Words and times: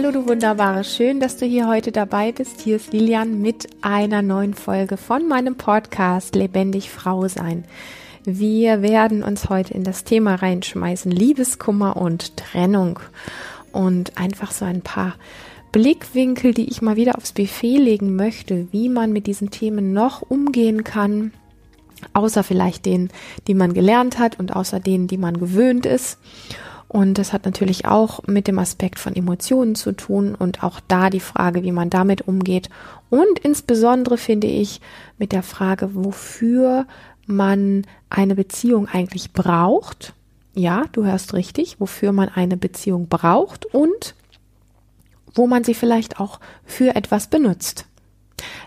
Hallo 0.00 0.12
du 0.12 0.28
Wunderbare, 0.28 0.84
schön, 0.84 1.18
dass 1.18 1.38
du 1.38 1.44
hier 1.44 1.66
heute 1.66 1.90
dabei 1.90 2.30
bist. 2.30 2.60
Hier 2.60 2.76
ist 2.76 2.92
Lilian 2.92 3.42
mit 3.42 3.68
einer 3.80 4.22
neuen 4.22 4.54
Folge 4.54 4.96
von 4.96 5.26
meinem 5.26 5.56
Podcast 5.56 6.36
Lebendig 6.36 6.88
Frau 6.88 7.26
sein. 7.26 7.64
Wir 8.22 8.80
werden 8.80 9.24
uns 9.24 9.48
heute 9.48 9.74
in 9.74 9.82
das 9.82 10.04
Thema 10.04 10.36
reinschmeißen, 10.36 11.10
Liebeskummer 11.10 11.96
und 11.96 12.36
Trennung 12.36 13.00
und 13.72 14.16
einfach 14.16 14.52
so 14.52 14.64
ein 14.64 14.82
paar 14.82 15.16
Blickwinkel, 15.72 16.54
die 16.54 16.70
ich 16.70 16.80
mal 16.80 16.94
wieder 16.94 17.18
aufs 17.18 17.32
Buffet 17.32 17.78
legen 17.78 18.14
möchte, 18.14 18.68
wie 18.70 18.88
man 18.88 19.12
mit 19.12 19.26
diesen 19.26 19.50
Themen 19.50 19.92
noch 19.92 20.22
umgehen 20.22 20.84
kann, 20.84 21.32
außer 22.12 22.44
vielleicht 22.44 22.86
denen, 22.86 23.10
die 23.48 23.54
man 23.54 23.74
gelernt 23.74 24.20
hat 24.20 24.38
und 24.38 24.54
außer 24.54 24.78
denen, 24.78 25.08
die 25.08 25.18
man 25.18 25.40
gewöhnt 25.40 25.86
ist. 25.86 26.18
Und 26.88 27.18
das 27.18 27.34
hat 27.34 27.44
natürlich 27.44 27.84
auch 27.84 28.22
mit 28.26 28.48
dem 28.48 28.58
Aspekt 28.58 28.98
von 28.98 29.14
Emotionen 29.14 29.74
zu 29.74 29.92
tun 29.92 30.34
und 30.34 30.64
auch 30.64 30.80
da 30.88 31.10
die 31.10 31.20
Frage, 31.20 31.62
wie 31.62 31.72
man 31.72 31.90
damit 31.90 32.26
umgeht. 32.26 32.70
Und 33.10 33.38
insbesondere 33.40 34.16
finde 34.16 34.46
ich 34.46 34.80
mit 35.18 35.32
der 35.32 35.42
Frage, 35.42 35.94
wofür 35.94 36.86
man 37.26 37.86
eine 38.08 38.34
Beziehung 38.34 38.88
eigentlich 38.88 39.32
braucht. 39.32 40.14
Ja, 40.54 40.86
du 40.92 41.04
hörst 41.04 41.34
richtig, 41.34 41.78
wofür 41.78 42.12
man 42.12 42.30
eine 42.30 42.56
Beziehung 42.56 43.08
braucht 43.08 43.66
und 43.66 44.14
wo 45.34 45.46
man 45.46 45.64
sie 45.64 45.74
vielleicht 45.74 46.18
auch 46.18 46.40
für 46.64 46.96
etwas 46.96 47.28
benutzt. 47.28 47.87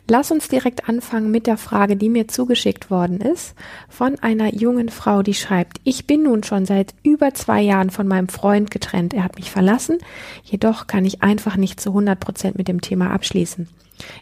Lass 0.10 0.32
uns 0.32 0.48
direkt 0.48 0.90
anfangen 0.90 1.32
mit 1.32 1.48
der 1.48 1.58
Frage, 1.58 1.96
die 1.96 2.10
mir 2.10 2.28
zugeschickt 2.28 2.92
worden 2.92 3.22
ist, 3.22 3.56
von 3.88 4.20
einer 4.20 4.54
jungen 4.54 4.90
Frau, 4.90 5.24
die 5.24 5.34
schreibt, 5.34 5.80
ich 5.84 6.08
bin 6.08 6.24
nun 6.24 6.44
schon 6.44 6.66
seit 6.66 6.94
über 7.04 7.34
zwei 7.34 7.62
Jahren 7.62 7.90
von 7.90 8.08
meinem 8.08 8.28
Freund 8.28 8.72
getrennt. 8.72 9.14
Er 9.14 9.24
hat 9.24 9.38
mich 9.38 9.52
verlassen, 9.52 10.00
jedoch 10.44 10.88
kann 10.88 11.06
ich 11.06 11.24
einfach 11.24 11.56
nicht 11.56 11.80
zu 11.80 11.90
100 11.90 12.20
Prozent 12.20 12.58
mit 12.58 12.68
dem 12.68 12.82
Thema 12.82 13.12
abschließen. 13.12 13.68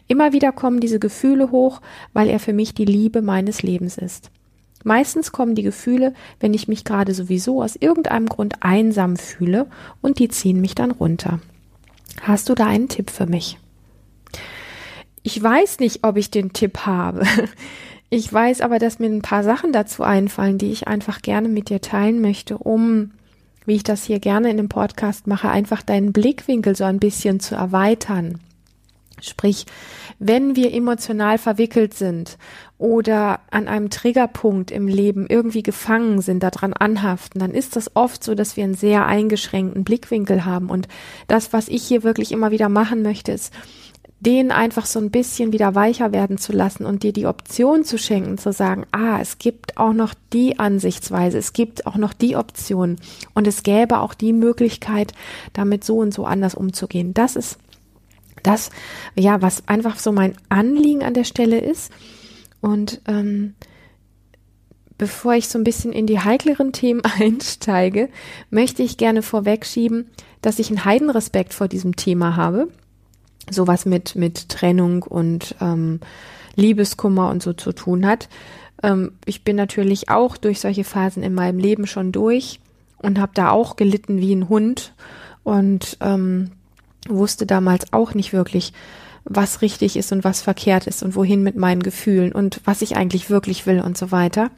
Immer 0.06 0.32
wieder 0.32 0.52
kommen 0.52 0.80
diese 0.80 0.98
Gefühle 0.98 1.50
hoch, 1.50 1.80
weil 2.12 2.28
er 2.28 2.38
für 2.38 2.52
mich 2.52 2.74
die 2.74 2.84
Liebe 2.84 3.22
meines 3.22 3.62
Lebens 3.62 3.96
ist. 3.98 4.30
Meistens 4.84 5.32
kommen 5.32 5.54
die 5.54 5.62
Gefühle, 5.62 6.14
wenn 6.38 6.54
ich 6.54 6.68
mich 6.68 6.84
gerade 6.84 7.12
sowieso 7.12 7.62
aus 7.62 7.76
irgendeinem 7.76 8.26
Grund 8.26 8.56
einsam 8.60 9.16
fühle 9.16 9.66
und 10.00 10.18
die 10.18 10.28
ziehen 10.28 10.60
mich 10.60 10.74
dann 10.74 10.90
runter. 10.90 11.40
Hast 12.22 12.48
du 12.48 12.54
da 12.54 12.66
einen 12.66 12.88
Tipp 12.88 13.10
für 13.10 13.26
mich? 13.26 13.58
Ich 15.22 15.42
weiß 15.42 15.80
nicht, 15.80 16.04
ob 16.04 16.16
ich 16.16 16.30
den 16.30 16.52
Tipp 16.52 16.86
habe. 16.86 17.24
Ich 18.12 18.32
weiß 18.32 18.60
aber, 18.62 18.80
dass 18.80 18.98
mir 18.98 19.06
ein 19.06 19.22
paar 19.22 19.44
Sachen 19.44 19.72
dazu 19.72 20.02
einfallen, 20.02 20.58
die 20.58 20.72
ich 20.72 20.88
einfach 20.88 21.22
gerne 21.22 21.48
mit 21.48 21.68
dir 21.70 21.80
teilen 21.80 22.20
möchte, 22.20 22.58
um, 22.58 23.12
wie 23.66 23.76
ich 23.76 23.84
das 23.84 24.02
hier 24.02 24.18
gerne 24.18 24.50
in 24.50 24.56
dem 24.56 24.68
Podcast 24.68 25.28
mache, 25.28 25.48
einfach 25.48 25.80
deinen 25.82 26.12
Blickwinkel 26.12 26.74
so 26.74 26.82
ein 26.82 26.98
bisschen 26.98 27.38
zu 27.38 27.54
erweitern. 27.54 28.40
Sprich, 29.20 29.64
wenn 30.18 30.56
wir 30.56 30.72
emotional 30.72 31.38
verwickelt 31.38 31.94
sind 31.94 32.36
oder 32.78 33.40
an 33.52 33.68
einem 33.68 33.90
Triggerpunkt 33.90 34.72
im 34.72 34.88
Leben 34.88 35.26
irgendwie 35.28 35.62
gefangen 35.62 36.20
sind, 36.20 36.42
daran 36.42 36.72
anhaften, 36.72 37.38
dann 37.38 37.52
ist 37.52 37.76
das 37.76 37.94
oft 37.94 38.24
so, 38.24 38.34
dass 38.34 38.56
wir 38.56 38.64
einen 38.64 38.74
sehr 38.74 39.06
eingeschränkten 39.06 39.84
Blickwinkel 39.84 40.44
haben. 40.44 40.68
Und 40.68 40.88
das, 41.28 41.52
was 41.52 41.68
ich 41.68 41.84
hier 41.84 42.02
wirklich 42.02 42.32
immer 42.32 42.50
wieder 42.50 42.68
machen 42.68 43.02
möchte, 43.02 43.30
ist, 43.30 43.52
den 44.20 44.52
einfach 44.52 44.84
so 44.84 44.98
ein 45.00 45.10
bisschen 45.10 45.52
wieder 45.52 45.74
weicher 45.74 46.12
werden 46.12 46.36
zu 46.36 46.52
lassen 46.52 46.84
und 46.84 47.02
dir 47.02 47.12
die 47.12 47.26
Option 47.26 47.84
zu 47.84 47.96
schenken, 47.96 48.36
zu 48.36 48.52
sagen, 48.52 48.84
ah, 48.92 49.18
es 49.20 49.38
gibt 49.38 49.78
auch 49.78 49.94
noch 49.94 50.12
die 50.34 50.58
Ansichtsweise, 50.58 51.38
es 51.38 51.54
gibt 51.54 51.86
auch 51.86 51.96
noch 51.96 52.12
die 52.12 52.36
Option 52.36 52.96
und 53.32 53.46
es 53.46 53.62
gäbe 53.62 53.98
auch 53.98 54.12
die 54.12 54.34
Möglichkeit, 54.34 55.14
damit 55.54 55.84
so 55.84 55.96
und 55.96 56.12
so 56.12 56.26
anders 56.26 56.54
umzugehen. 56.54 57.14
Das 57.14 57.34
ist 57.34 57.58
das, 58.42 58.70
ja, 59.16 59.40
was 59.40 59.66
einfach 59.68 59.98
so 59.98 60.12
mein 60.12 60.34
Anliegen 60.50 61.02
an 61.02 61.14
der 61.14 61.24
Stelle 61.24 61.58
ist. 61.58 61.90
Und 62.60 63.00
ähm, 63.06 63.54
bevor 64.98 65.34
ich 65.34 65.48
so 65.48 65.58
ein 65.58 65.64
bisschen 65.64 65.92
in 65.92 66.06
die 66.06 66.20
heikleren 66.20 66.72
Themen 66.72 67.02
einsteige, 67.18 68.10
möchte 68.50 68.82
ich 68.82 68.98
gerne 68.98 69.22
vorwegschieben, 69.22 70.10
dass 70.42 70.58
ich 70.58 70.68
einen 70.68 70.84
Heidenrespekt 70.84 71.54
vor 71.54 71.68
diesem 71.68 71.96
Thema 71.96 72.36
habe 72.36 72.68
sowas 73.48 73.86
mit, 73.86 74.16
mit 74.16 74.48
Trennung 74.48 75.02
und 75.02 75.54
ähm, 75.60 76.00
Liebeskummer 76.56 77.30
und 77.30 77.42
so 77.42 77.52
zu 77.52 77.72
tun 77.72 78.06
hat. 78.06 78.28
Ähm, 78.82 79.12
ich 79.24 79.44
bin 79.44 79.56
natürlich 79.56 80.08
auch 80.08 80.36
durch 80.36 80.60
solche 80.60 80.84
Phasen 80.84 81.22
in 81.22 81.34
meinem 81.34 81.58
Leben 81.58 81.86
schon 81.86 82.12
durch 82.12 82.60
und 82.98 83.18
habe 83.18 83.32
da 83.34 83.50
auch 83.50 83.76
gelitten 83.76 84.18
wie 84.18 84.34
ein 84.34 84.48
Hund 84.48 84.94
und 85.42 85.96
ähm, 86.00 86.50
wusste 87.08 87.46
damals 87.46 87.92
auch 87.92 88.14
nicht 88.14 88.32
wirklich, 88.32 88.72
was 89.24 89.62
richtig 89.62 89.96
ist 89.96 90.12
und 90.12 90.24
was 90.24 90.42
verkehrt 90.42 90.86
ist 90.86 91.02
und 91.02 91.14
wohin 91.14 91.42
mit 91.42 91.56
meinen 91.56 91.82
Gefühlen 91.82 92.32
und 92.32 92.60
was 92.64 92.82
ich 92.82 92.96
eigentlich 92.96 93.30
wirklich 93.30 93.66
will 93.66 93.80
und 93.80 93.96
so 93.96 94.10
weiter. 94.10 94.50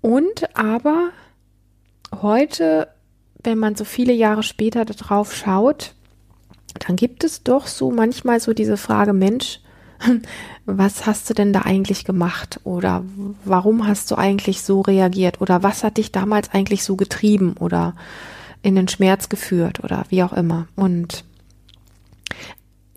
Und 0.00 0.56
aber 0.56 1.10
heute, 2.20 2.88
wenn 3.42 3.58
man 3.58 3.76
so 3.76 3.84
viele 3.84 4.12
Jahre 4.12 4.42
später 4.42 4.84
darauf 4.84 5.34
schaut, 5.34 5.94
dann 6.78 6.96
gibt 6.96 7.24
es 7.24 7.42
doch 7.42 7.66
so 7.66 7.90
manchmal 7.90 8.40
so 8.40 8.52
diese 8.52 8.76
Frage, 8.76 9.12
Mensch, 9.12 9.60
was 10.66 11.06
hast 11.06 11.28
du 11.28 11.34
denn 11.34 11.52
da 11.52 11.62
eigentlich 11.62 12.04
gemacht? 12.04 12.60
Oder 12.64 13.04
warum 13.44 13.86
hast 13.86 14.10
du 14.10 14.16
eigentlich 14.16 14.62
so 14.62 14.80
reagiert? 14.80 15.40
Oder 15.40 15.62
was 15.62 15.84
hat 15.84 15.96
dich 15.96 16.12
damals 16.12 16.50
eigentlich 16.52 16.84
so 16.84 16.96
getrieben 16.96 17.54
oder 17.58 17.94
in 18.62 18.76
den 18.76 18.88
Schmerz 18.88 19.28
geführt 19.28 19.82
oder 19.82 20.04
wie 20.08 20.22
auch 20.22 20.32
immer? 20.32 20.66
Und 20.76 21.24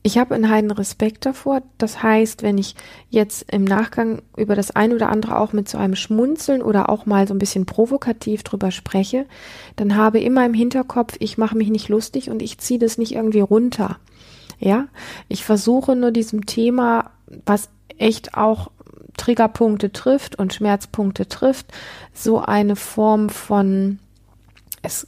ich 0.06 0.18
habe 0.18 0.36
einen 0.36 0.50
heiden 0.50 0.72
Respekt 0.72 1.26
davor. 1.26 1.64
Das 1.78 2.04
heißt, 2.04 2.44
wenn 2.44 2.58
ich 2.58 2.76
jetzt 3.10 3.50
im 3.52 3.64
Nachgang 3.64 4.22
über 4.36 4.54
das 4.54 4.72
ein 4.72 4.92
oder 4.92 5.10
andere 5.10 5.40
auch 5.40 5.54
mit 5.54 5.70
so 5.70 5.78
einem 5.78 5.96
Schmunzeln 5.96 6.62
oder 6.62 6.90
auch 6.90 7.06
mal 7.06 7.26
so 7.26 7.34
ein 7.34 7.40
bisschen 7.40 7.66
provokativ 7.66 8.44
drüber 8.44 8.72
spreche, 8.72 9.26
dann 9.78 9.96
habe 9.96 10.20
immer 10.20 10.46
im 10.46 10.54
Hinterkopf, 10.54 11.16
ich 11.20 11.38
mache 11.38 11.58
mich 11.58 11.70
nicht 11.70 11.88
lustig 11.88 12.30
und 12.30 12.42
ich 12.42 12.58
ziehe 12.58 12.80
das 12.80 12.98
nicht 12.98 13.14
irgendwie 13.14 13.40
runter. 13.40 13.98
Ja, 14.60 14.88
ich 15.30 15.46
versuche 15.46 15.96
nur 15.96 16.12
diesem 16.12 16.46
Thema, 16.46 17.12
was 17.46 17.70
echt 17.98 18.36
auch 18.38 18.72
Triggerpunkte 19.16 19.94
trifft 19.94 20.38
und 20.38 20.54
Schmerzpunkte 20.54 21.30
trifft, 21.30 21.68
so 22.14 22.40
eine 22.40 22.76
Form 22.76 23.30
von 23.30 24.00
es 24.82 25.08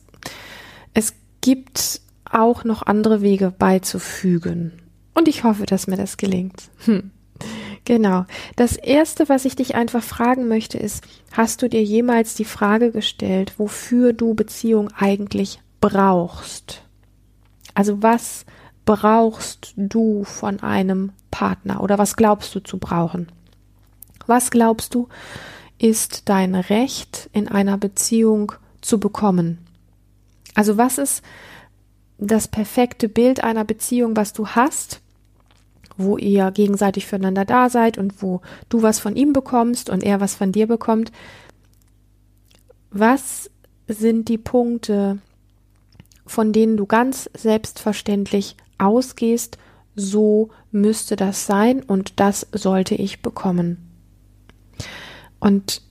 es 0.93 1.13
gibt 1.41 1.99
auch 2.31 2.63
noch 2.63 2.83
andere 2.83 3.21
Wege 3.21 3.51
beizufügen. 3.51 4.71
Und 5.15 5.27
ich 5.27 5.43
hoffe, 5.43 5.65
dass 5.65 5.87
mir 5.87 5.97
das 5.97 6.17
gelingt. 6.17 6.69
Hm. 6.85 7.09
Genau. 7.85 8.25
Das 8.55 8.75
erste, 8.75 9.29
was 9.29 9.45
ich 9.45 9.55
dich 9.55 9.75
einfach 9.75 10.03
fragen 10.03 10.47
möchte, 10.47 10.77
ist, 10.77 11.03
hast 11.31 11.61
du 11.61 11.69
dir 11.69 11.83
jemals 11.83 12.35
die 12.35 12.45
Frage 12.45 12.91
gestellt, 12.91 13.53
wofür 13.57 14.13
du 14.13 14.35
Beziehung 14.35 14.89
eigentlich 14.97 15.61
brauchst? 15.81 16.83
Also 17.73 18.01
was 18.01 18.45
brauchst 18.85 19.73
du 19.77 20.23
von 20.23 20.61
einem 20.61 21.11
Partner 21.31 21.81
oder 21.81 21.97
was 21.97 22.15
glaubst 22.15 22.53
du 22.55 22.59
zu 22.59 22.77
brauchen? 22.77 23.27
Was 24.27 24.49
glaubst 24.49 24.95
du, 24.95 25.07
ist 25.77 26.29
dein 26.29 26.55
Recht 26.55 27.29
in 27.33 27.47
einer 27.47 27.77
Beziehung 27.77 28.53
zu 28.81 28.99
bekommen? 28.99 29.59
Also 30.55 30.77
was 30.77 30.97
ist 30.97 31.23
das 32.17 32.47
perfekte 32.47 33.09
Bild 33.09 33.43
einer 33.43 33.65
Beziehung, 33.65 34.15
was 34.15 34.33
du 34.33 34.47
hast, 34.47 35.01
wo 35.97 36.17
ihr 36.17 36.51
gegenseitig 36.51 37.05
füreinander 37.05 37.45
da 37.45 37.69
seid 37.69 37.97
und 37.97 38.21
wo 38.21 38.41
du 38.69 38.81
was 38.81 38.99
von 38.99 39.15
ihm 39.15 39.33
bekommst 39.33 39.89
und 39.89 40.03
er 40.03 40.21
was 40.21 40.35
von 40.35 40.51
dir 40.51 40.67
bekommt. 40.67 41.11
Was 42.91 43.49
sind 43.87 44.29
die 44.29 44.37
Punkte, 44.37 45.19
von 46.25 46.53
denen 46.53 46.77
du 46.77 46.85
ganz 46.85 47.29
selbstverständlich 47.35 48.55
ausgehst, 48.77 49.57
so 49.95 50.49
müsste 50.71 51.15
das 51.15 51.45
sein 51.45 51.81
und 51.81 52.19
das 52.19 52.47
sollte 52.51 52.95
ich 52.95 53.21
bekommen. 53.21 53.77
Und 55.39 55.81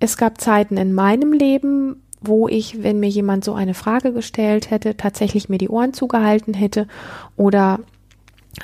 es 0.00 0.16
gab 0.16 0.40
Zeiten 0.40 0.76
in 0.76 0.92
meinem 0.92 1.32
Leben, 1.32 2.02
wo 2.20 2.48
ich, 2.48 2.82
wenn 2.82 3.00
mir 3.00 3.08
jemand 3.08 3.44
so 3.44 3.54
eine 3.54 3.74
Frage 3.74 4.12
gestellt 4.12 4.70
hätte, 4.70 4.96
tatsächlich 4.96 5.48
mir 5.48 5.58
die 5.58 5.68
Ohren 5.68 5.92
zugehalten 5.92 6.54
hätte 6.54 6.86
oder 7.36 7.80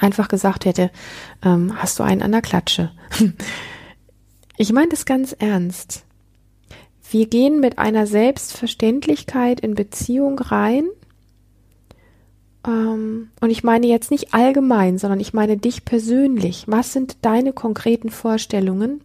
einfach 0.00 0.29
gesagt 0.29 0.64
hätte, 0.64 0.90
ähm, 1.44 1.81
hast 1.81 1.99
du 1.99 2.02
einen 2.02 2.23
an 2.23 2.32
der 2.32 2.43
Klatsche. 2.43 2.90
ich 4.56 4.73
meine 4.73 4.88
das 4.88 5.06
ganz 5.06 5.32
ernst. 5.32 6.05
Wir 7.11 7.26
gehen 7.26 7.61
mit 7.61 7.79
einer 7.79 8.06
Selbstverständlichkeit 8.06 9.61
in 9.61 9.75
Beziehung 9.75 10.38
rein. 10.38 10.88
Ähm, 12.67 13.31
und 13.40 13.50
ich 13.50 13.64
meine 13.64 13.87
jetzt 13.87 14.11
nicht 14.11 14.35
allgemein, 14.35 14.99
sondern 14.99 15.20
ich 15.20 15.32
meine 15.32 15.56
dich 15.56 15.85
persönlich. 15.85 16.64
Was 16.67 16.93
sind 16.93 17.17
deine 17.23 17.52
konkreten 17.52 18.11
Vorstellungen? 18.11 19.00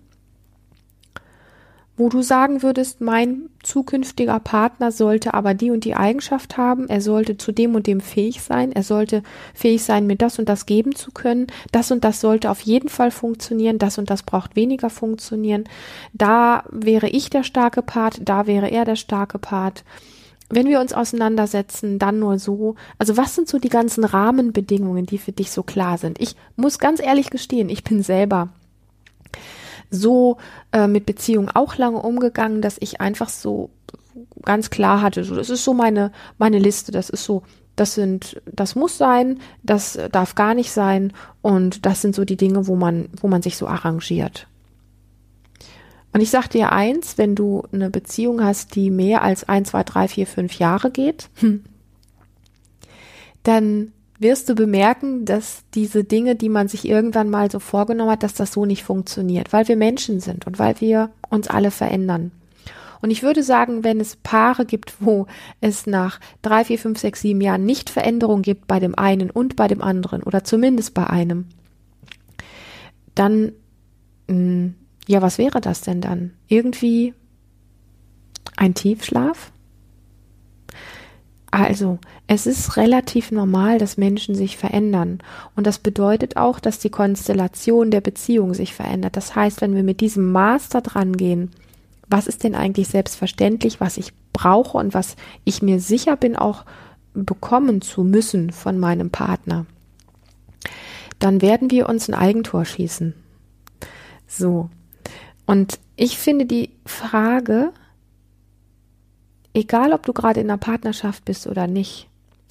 Wo 1.96 2.10
du 2.10 2.24
sagen 2.24 2.64
würdest, 2.64 3.02
mein 3.02 3.50
zukünftiger 3.62 4.40
Partner 4.40 4.92
sollte 4.92 5.36
aber 5.36 5.54
die 5.54 5.70
und 5.70 5.86
die 5.86 5.96
Eigenschaft 5.96 6.58
haben, 6.58 6.90
er 6.90 7.02
sollte 7.02 7.38
zu 7.38 7.52
dem 7.52 7.76
und 7.76 7.86
dem 7.86 8.02
fähig 8.02 8.42
sein, 8.42 8.72
er 8.72 8.82
sollte 8.82 9.22
fähig 9.54 9.84
sein, 9.84 10.08
mir 10.08 10.16
das 10.16 10.40
und 10.40 10.50
das 10.50 10.66
geben 10.66 10.96
zu 10.96 11.12
können, 11.12 11.48
das 11.72 11.92
und 11.92 12.04
das 12.04 12.20
sollte 12.20 12.50
auf 12.50 12.62
jeden 12.62 12.90
Fall 12.90 13.12
funktionieren, 13.12 13.78
das 13.78 14.00
und 14.00 14.10
das 14.10 14.24
braucht 14.24 14.56
weniger 14.56 14.90
funktionieren, 14.90 15.66
da 16.14 16.64
wäre 16.72 17.10
ich 17.10 17.30
der 17.30 17.44
starke 17.44 17.84
Part, 17.84 18.22
da 18.24 18.48
wäre 18.48 18.72
er 18.72 18.86
der 18.86 18.96
starke 18.96 19.38
Part. 19.38 19.84
Wenn 20.50 20.68
wir 20.68 20.80
uns 20.80 20.94
auseinandersetzen, 20.94 22.00
dann 22.00 22.20
nur 22.20 22.38
so. 22.38 22.76
Also 23.00 23.18
was 23.18 23.34
sind 23.34 23.48
so 23.48 23.58
die 23.58 23.70
ganzen 23.70 24.04
Rahmenbedingungen, 24.04 25.06
die 25.06 25.18
für 25.18 25.32
dich 25.32 25.50
so 25.50 25.64
klar 25.64 25.98
sind? 25.98 26.20
Ich 26.22 26.36
muss 26.56 26.80
ganz 26.80 27.02
ehrlich 27.02 27.30
gestehen, 27.30 27.70
ich 27.70 27.84
bin 27.84 28.04
selber 28.04 28.50
so 29.94 30.38
äh, 30.72 30.88
mit 30.88 31.06
Beziehungen 31.06 31.50
auch 31.50 31.78
lange 31.78 32.02
umgegangen, 32.02 32.62
dass 32.62 32.78
ich 32.80 33.02
einfach 33.02 33.30
so 33.30 33.70
ganz 34.44 34.70
klar 34.70 35.02
hatte, 35.02 35.24
so 35.24 35.36
das 35.36 35.50
ist 35.50 35.64
so 35.64 35.74
meine 35.74 36.12
meine 36.38 36.60
Liste, 36.60 36.92
das 36.92 37.10
ist 37.10 37.24
so 37.24 37.44
das 37.76 37.96
sind 37.96 38.42
das 38.52 38.76
muss 38.76 38.98
sein, 38.98 39.40
das 39.64 39.98
darf 40.12 40.36
gar 40.36 40.54
nicht 40.54 40.72
sein 40.72 41.14
und 41.42 41.86
das 41.86 42.02
sind 42.02 42.16
so 42.16 42.26
die 42.26 42.38
Dinge, 42.38 42.68
wo 42.68 42.76
man 42.76 43.10
wo 43.20 43.28
man 43.28 43.42
sich 43.42 43.58
so 43.58 43.68
arrangiert. 43.68 44.48
Und 46.14 46.22
ich 46.22 46.30
sag 46.30 46.48
dir 46.48 46.72
eins, 46.72 47.18
wenn 47.18 47.34
du 47.34 47.64
eine 47.72 47.90
Beziehung 47.90 48.44
hast, 48.44 48.76
die 48.76 48.92
mehr 48.92 49.24
als 49.24 49.50
ein, 49.50 49.66
zwei, 49.66 49.84
drei, 49.84 50.08
vier, 50.08 50.28
fünf 50.28 50.60
Jahre 50.60 50.92
geht, 50.92 51.30
hm, 51.40 51.64
dann 53.42 53.92
wirst 54.24 54.50
du 54.50 54.56
bemerken, 54.56 55.26
dass 55.26 55.64
diese 55.76 56.04
Dinge, 56.04 56.36
die 56.36 56.50
man 56.50 56.68
sich 56.68 56.88
irgendwann 56.88 57.30
mal 57.30 57.52
so 57.52 57.60
vorgenommen 57.60 58.10
hat, 58.10 58.24
dass 58.24 58.34
das 58.34 58.54
so 58.54 58.66
nicht 58.66 58.84
funktioniert, 58.84 59.54
weil 59.54 59.68
wir 59.68 59.76
Menschen 59.76 60.20
sind 60.20 60.48
und 60.48 60.58
weil 60.58 60.82
wir 60.82 61.12
uns 61.30 61.48
alle 61.48 61.70
verändern. 61.70 62.32
Und 63.04 63.12
ich 63.12 63.22
würde 63.22 63.44
sagen, 63.44 63.84
wenn 63.84 64.00
es 64.00 64.16
Paare 64.16 64.66
gibt, 64.66 64.96
wo 65.02 65.28
es 65.60 65.86
nach 65.86 66.20
drei, 66.42 66.64
vier, 66.64 66.80
fünf, 66.80 67.00
sechs, 67.00 67.22
sieben 67.22 67.42
Jahren 67.42 67.66
nicht 67.66 67.90
Veränderung 67.90 68.42
gibt 68.42 68.66
bei 68.66 68.80
dem 68.80 68.98
einen 68.98 69.30
und 69.30 69.58
bei 69.58 69.68
dem 69.68 69.82
anderen 69.82 70.24
oder 70.24 70.44
zumindest 70.44 70.94
bei 70.94 71.06
einem, 71.06 71.46
dann, 73.14 73.52
hm, 74.30 74.76
ja, 75.06 75.22
was 75.22 75.38
wäre 75.38 75.60
das 75.60 75.82
denn 75.82 76.00
dann? 76.02 76.32
Irgendwie 76.48 77.14
ein 78.56 78.74
Tiefschlaf? 78.74 79.53
Also, 81.54 82.00
es 82.26 82.48
ist 82.48 82.78
relativ 82.78 83.32
normal, 83.32 83.78
dass 83.78 83.96
Menschen 83.96 84.34
sich 84.34 84.58
verändern. 84.58 85.20
Und 85.56 85.68
das 85.68 85.78
bedeutet 85.78 86.36
auch, 86.36 86.60
dass 86.60 86.80
die 86.80 86.90
Konstellation 86.90 87.92
der 87.92 88.02
Beziehung 88.02 88.56
sich 88.56 88.74
verändert. 88.74 89.16
Das 89.16 89.36
heißt, 89.36 89.62
wenn 89.62 89.76
wir 89.76 89.84
mit 89.84 90.02
diesem 90.02 90.32
Master 90.32 90.82
dran 90.82 91.16
gehen, 91.16 91.52
was 92.08 92.26
ist 92.26 92.44
denn 92.44 92.56
eigentlich 92.56 92.88
selbstverständlich, 92.88 93.80
was 93.80 93.98
ich 93.98 94.14
brauche 94.34 94.80
und 94.80 94.96
was 94.96 95.16
ich 95.44 95.62
mir 95.62 95.80
sicher 95.80 96.16
bin, 96.16 96.36
auch 96.36 96.66
bekommen 97.14 97.82
zu 97.82 98.04
müssen 98.04 98.52
von 98.52 98.80
meinem 98.80 99.12
Partner, 99.12 99.68
dann 101.20 101.44
werden 101.44 101.70
wir 101.70 101.88
uns 101.88 102.10
ein 102.10 102.16
Eigentor 102.16 102.66
schießen. 102.66 103.14
So. 104.26 104.72
Und 105.46 105.80
ich 105.98 106.18
finde 106.18 106.48
die 106.48 106.72
Frage, 106.88 107.74
egal 109.54 109.94
ob 109.94 110.06
du 110.06 110.14
gerade 110.14 110.40
in 110.40 110.50
einer 110.50 110.58
Partnerschaft 110.58 111.26
bist 111.26 111.48
oder 111.48 111.68
nicht, 111.68 112.08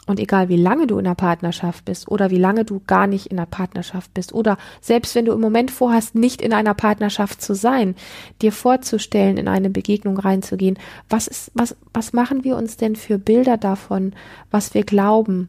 und 0.06 0.19
egal 0.19 0.49
wie 0.49 0.56
lange 0.56 0.87
du 0.87 0.99
in 0.99 1.06
einer 1.06 1.14
Partnerschaft 1.14 1.84
bist 1.84 2.10
oder 2.10 2.31
wie 2.31 2.38
lange 2.38 2.64
du 2.64 2.81
gar 2.87 3.06
nicht 3.06 3.26
in 3.26 3.38
einer 3.38 3.46
Partnerschaft 3.46 4.12
bist 4.12 4.32
oder 4.32 4.58
selbst 4.81 5.14
wenn 5.14 5.26
du 5.26 5.32
im 5.32 5.40
Moment 5.40 5.70
vorhast, 5.70 6.16
nicht 6.16 6.43
in 6.43 6.52
einer 6.52 6.75
Partnerschaft 6.75 7.40
zu 7.40 7.54
sein, 7.54 7.94
dir 8.40 8.52
vorzustellen, 8.52 9.37
in 9.37 9.46
eine 9.46 9.70
Begegnung 9.70 10.19
reinzugehen, 10.19 10.76
was 11.08 11.28
ist, 11.28 11.52
was, 11.54 11.76
was 11.94 12.12
machen 12.12 12.43
wir 12.43 12.56
uns 12.56 12.76
denn 12.76 12.96
für 12.96 13.19
Bilder 13.19 13.56
davon, 13.56 14.12
was 14.50 14.75
wir 14.75 14.82
glauben 14.82 15.49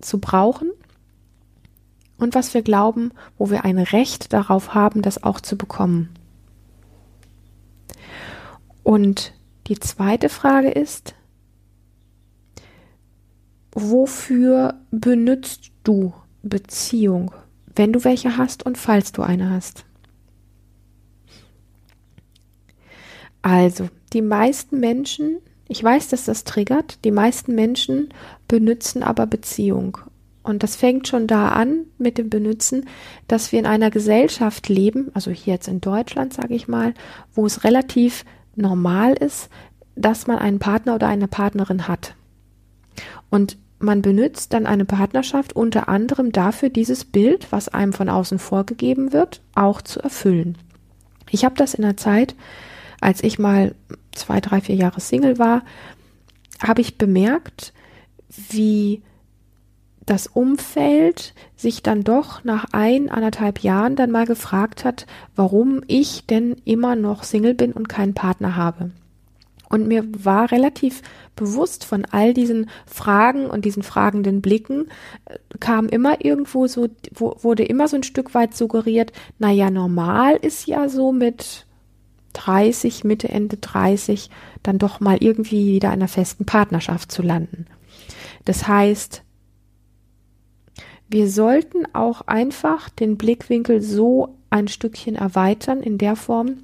zu 0.00 0.18
brauchen 0.18 0.72
und 2.18 2.34
was 2.34 2.54
wir 2.54 2.62
glauben, 2.62 3.12
wo 3.38 3.50
wir 3.50 3.64
ein 3.64 3.78
Recht 3.78 4.32
darauf 4.32 4.74
haben, 4.74 5.02
das 5.02 5.22
auch 5.22 5.40
zu 5.40 5.56
bekommen? 5.56 6.08
Und 8.82 9.32
die 9.66 9.78
zweite 9.78 10.28
Frage 10.28 10.70
ist, 10.70 11.14
wofür 13.72 14.74
benutzt 14.90 15.70
du 15.84 16.12
Beziehung, 16.42 17.32
wenn 17.74 17.92
du 17.92 18.04
welche 18.04 18.36
hast 18.36 18.64
und 18.64 18.76
falls 18.78 19.12
du 19.12 19.22
eine 19.22 19.50
hast? 19.50 19.84
Also, 23.40 23.88
die 24.12 24.22
meisten 24.22 24.78
Menschen, 24.78 25.38
ich 25.68 25.82
weiß, 25.82 26.08
dass 26.08 26.24
das 26.24 26.44
triggert, 26.44 27.04
die 27.04 27.10
meisten 27.10 27.54
Menschen 27.54 28.08
benutzen 28.46 29.02
aber 29.02 29.26
Beziehung. 29.26 29.98
Und 30.44 30.62
das 30.62 30.76
fängt 30.76 31.06
schon 31.06 31.26
da 31.26 31.50
an 31.50 31.86
mit 31.98 32.18
dem 32.18 32.28
Benutzen, 32.28 32.88
dass 33.28 33.52
wir 33.52 33.60
in 33.60 33.66
einer 33.66 33.90
Gesellschaft 33.90 34.68
leben, 34.68 35.10
also 35.14 35.30
hier 35.30 35.54
jetzt 35.54 35.68
in 35.68 35.80
Deutschland, 35.80 36.32
sage 36.32 36.54
ich 36.54 36.66
mal, 36.66 36.94
wo 37.32 37.46
es 37.46 37.64
relativ 37.64 38.24
normal 38.54 39.14
ist, 39.14 39.48
dass 39.94 40.26
man 40.26 40.38
einen 40.38 40.58
Partner 40.58 40.94
oder 40.94 41.08
eine 41.08 41.28
Partnerin 41.28 41.88
hat. 41.88 42.14
Und 43.30 43.58
man 43.78 44.00
benutzt 44.00 44.52
dann 44.52 44.66
eine 44.66 44.84
Partnerschaft 44.84 45.54
unter 45.54 45.88
anderem 45.88 46.32
dafür, 46.32 46.68
dieses 46.68 47.04
Bild, 47.04 47.50
was 47.50 47.68
einem 47.68 47.92
von 47.92 48.08
außen 48.08 48.38
vorgegeben 48.38 49.12
wird, 49.12 49.42
auch 49.54 49.82
zu 49.82 50.00
erfüllen. 50.00 50.56
Ich 51.30 51.44
habe 51.44 51.56
das 51.56 51.74
in 51.74 51.82
der 51.82 51.96
Zeit, 51.96 52.34
als 53.00 53.24
ich 53.24 53.38
mal 53.38 53.74
zwei, 54.12 54.40
drei, 54.40 54.60
vier 54.60 54.76
Jahre 54.76 55.00
Single 55.00 55.38
war, 55.38 55.64
habe 56.62 56.80
ich 56.80 56.98
bemerkt, 56.98 57.72
wie 58.28 59.02
das 60.12 60.26
Umfeld 60.26 61.32
sich 61.56 61.82
dann 61.82 62.04
doch 62.04 62.44
nach 62.44 62.66
ein, 62.72 63.08
anderthalb 63.08 63.60
Jahren 63.60 63.96
dann 63.96 64.10
mal 64.10 64.26
gefragt 64.26 64.84
hat, 64.84 65.06
warum 65.36 65.80
ich 65.86 66.26
denn 66.26 66.56
immer 66.66 66.96
noch 66.96 67.22
Single 67.22 67.54
bin 67.54 67.72
und 67.72 67.88
keinen 67.88 68.12
Partner 68.12 68.54
habe. 68.54 68.90
Und 69.70 69.88
mir 69.88 70.04
war 70.22 70.52
relativ 70.52 71.00
bewusst 71.34 71.86
von 71.86 72.04
all 72.10 72.34
diesen 72.34 72.68
Fragen 72.84 73.46
und 73.46 73.64
diesen 73.64 73.82
fragenden 73.82 74.42
Blicken, 74.42 74.88
äh, 75.24 75.38
kam 75.60 75.88
immer 75.88 76.22
irgendwo 76.22 76.66
so, 76.66 76.88
wurde 77.14 77.64
immer 77.64 77.88
so 77.88 77.96
ein 77.96 78.02
Stück 78.02 78.34
weit 78.34 78.54
suggeriert, 78.54 79.12
na 79.38 79.50
ja, 79.50 79.70
normal 79.70 80.36
ist 80.36 80.66
ja 80.66 80.90
so 80.90 81.10
mit 81.12 81.64
30, 82.34 83.04
Mitte, 83.04 83.30
Ende 83.30 83.56
30, 83.56 84.28
dann 84.62 84.76
doch 84.76 85.00
mal 85.00 85.16
irgendwie 85.20 85.72
wieder 85.72 85.88
in 85.88 85.94
einer 85.94 86.08
festen 86.08 86.44
Partnerschaft 86.44 87.10
zu 87.10 87.22
landen. 87.22 87.64
Das 88.44 88.68
heißt, 88.68 89.22
wir 91.12 91.28
sollten 91.28 91.84
auch 91.92 92.22
einfach 92.22 92.88
den 92.88 93.18
Blickwinkel 93.18 93.82
so 93.82 94.38
ein 94.48 94.66
Stückchen 94.66 95.14
erweitern 95.14 95.82
in 95.82 95.98
der 95.98 96.16
Form, 96.16 96.58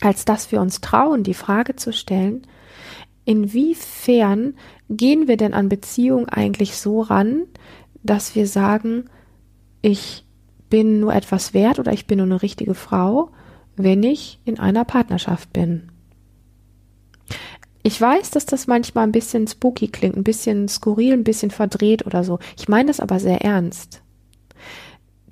als 0.00 0.24
dass 0.24 0.52
wir 0.52 0.60
uns 0.60 0.80
trauen, 0.80 1.24
die 1.24 1.34
Frage 1.34 1.74
zu 1.74 1.92
stellen, 1.92 2.46
inwiefern 3.24 4.54
gehen 4.88 5.26
wir 5.26 5.36
denn 5.36 5.54
an 5.54 5.68
Beziehung 5.68 6.28
eigentlich 6.28 6.76
so 6.76 7.00
ran, 7.00 7.42
dass 8.04 8.36
wir 8.36 8.46
sagen, 8.46 9.06
ich 9.82 10.24
bin 10.68 11.00
nur 11.00 11.12
etwas 11.12 11.52
wert 11.52 11.80
oder 11.80 11.92
ich 11.92 12.06
bin 12.06 12.18
nur 12.18 12.26
eine 12.26 12.42
richtige 12.42 12.74
Frau, 12.74 13.30
wenn 13.76 14.04
ich 14.04 14.40
in 14.44 14.60
einer 14.60 14.84
Partnerschaft 14.84 15.52
bin. 15.52 15.90
Ich 17.82 18.00
weiß, 18.00 18.30
dass 18.30 18.44
das 18.44 18.66
manchmal 18.66 19.04
ein 19.04 19.12
bisschen 19.12 19.46
spooky 19.46 19.88
klingt, 19.88 20.16
ein 20.16 20.24
bisschen 20.24 20.68
skurril, 20.68 21.14
ein 21.14 21.24
bisschen 21.24 21.50
verdreht 21.50 22.06
oder 22.06 22.24
so. 22.24 22.38
Ich 22.58 22.68
meine 22.68 22.88
das 22.88 23.00
aber 23.00 23.18
sehr 23.20 23.40
ernst. 23.42 24.02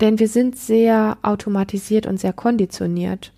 Denn 0.01 0.17
wir 0.17 0.27
sind 0.27 0.57
sehr 0.57 1.17
automatisiert 1.21 2.07
und 2.07 2.19
sehr 2.19 2.33
konditioniert. 2.33 3.33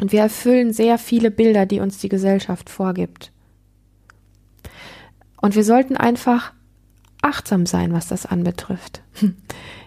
Und 0.00 0.12
wir 0.12 0.20
erfüllen 0.20 0.72
sehr 0.72 0.98
viele 0.98 1.30
Bilder, 1.30 1.64
die 1.64 1.80
uns 1.80 1.98
die 1.98 2.10
Gesellschaft 2.10 2.68
vorgibt. 2.68 3.32
Und 5.40 5.54
wir 5.54 5.64
sollten 5.64 5.96
einfach 5.96 6.52
achtsam 7.22 7.64
sein, 7.64 7.92
was 7.92 8.08
das 8.08 8.26
anbetrifft. 8.26 9.02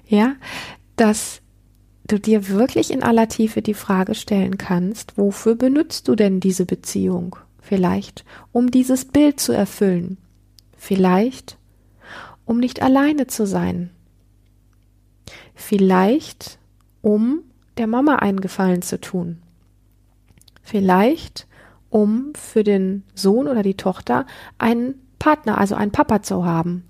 ja, 0.08 0.36
dass 0.96 1.42
du 2.08 2.20
dir 2.20 2.48
wirklich 2.48 2.92
in 2.92 3.04
aller 3.04 3.28
Tiefe 3.28 3.62
die 3.62 3.76
Frage 3.76 4.16
stellen 4.16 4.58
kannst, 4.58 5.18
wofür 5.18 5.56
benutzt 5.56 6.08
du 6.08 6.16
denn 6.16 6.40
diese 6.40 6.66
Beziehung? 6.66 7.36
Vielleicht, 7.60 8.26
um 8.52 8.72
dieses 8.72 9.06
Bild 9.06 9.40
zu 9.40 9.52
erfüllen. 9.52 10.18
Vielleicht, 10.76 11.58
um 12.46 12.60
nicht 12.60 12.82
alleine 12.82 13.28
zu 13.28 13.46
sein. 13.46 13.92
Vielleicht, 15.54 16.58
um 17.02 17.44
der 17.78 17.88
Mama 17.88 18.16
einen 18.18 18.42
Gefallen 18.42 18.82
zu 18.82 19.00
tun. 19.00 19.42
Vielleicht, 20.62 21.48
um 21.90 22.34
für 22.36 22.64
den 22.64 23.04
Sohn 23.14 23.48
oder 23.48 23.64
die 23.64 23.78
Tochter 23.78 24.26
einen 24.58 24.96
Partner, 25.20 25.58
also 25.58 25.76
einen 25.76 25.92
Papa 25.92 26.22
zu 26.22 26.46
haben. 26.46 26.86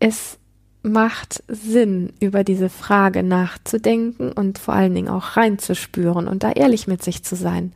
Es 0.00 0.38
macht 0.82 1.42
Sinn, 1.48 2.12
über 2.20 2.44
diese 2.44 2.68
Frage 2.68 3.22
nachzudenken 3.22 4.32
und 4.32 4.58
vor 4.58 4.74
allen 4.74 4.94
Dingen 4.94 5.08
auch 5.08 5.36
reinzuspüren 5.36 6.28
und 6.28 6.42
da 6.42 6.52
ehrlich 6.52 6.86
mit 6.86 7.02
sich 7.02 7.24
zu 7.24 7.36
sein. 7.36 7.72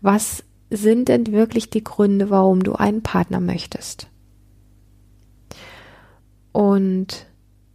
Was 0.00 0.44
sind 0.70 1.08
denn 1.08 1.32
wirklich 1.32 1.70
die 1.70 1.84
Gründe, 1.84 2.30
warum 2.30 2.62
du 2.62 2.74
einen 2.74 3.02
Partner 3.02 3.40
möchtest? 3.40 4.08
Und 6.52 7.26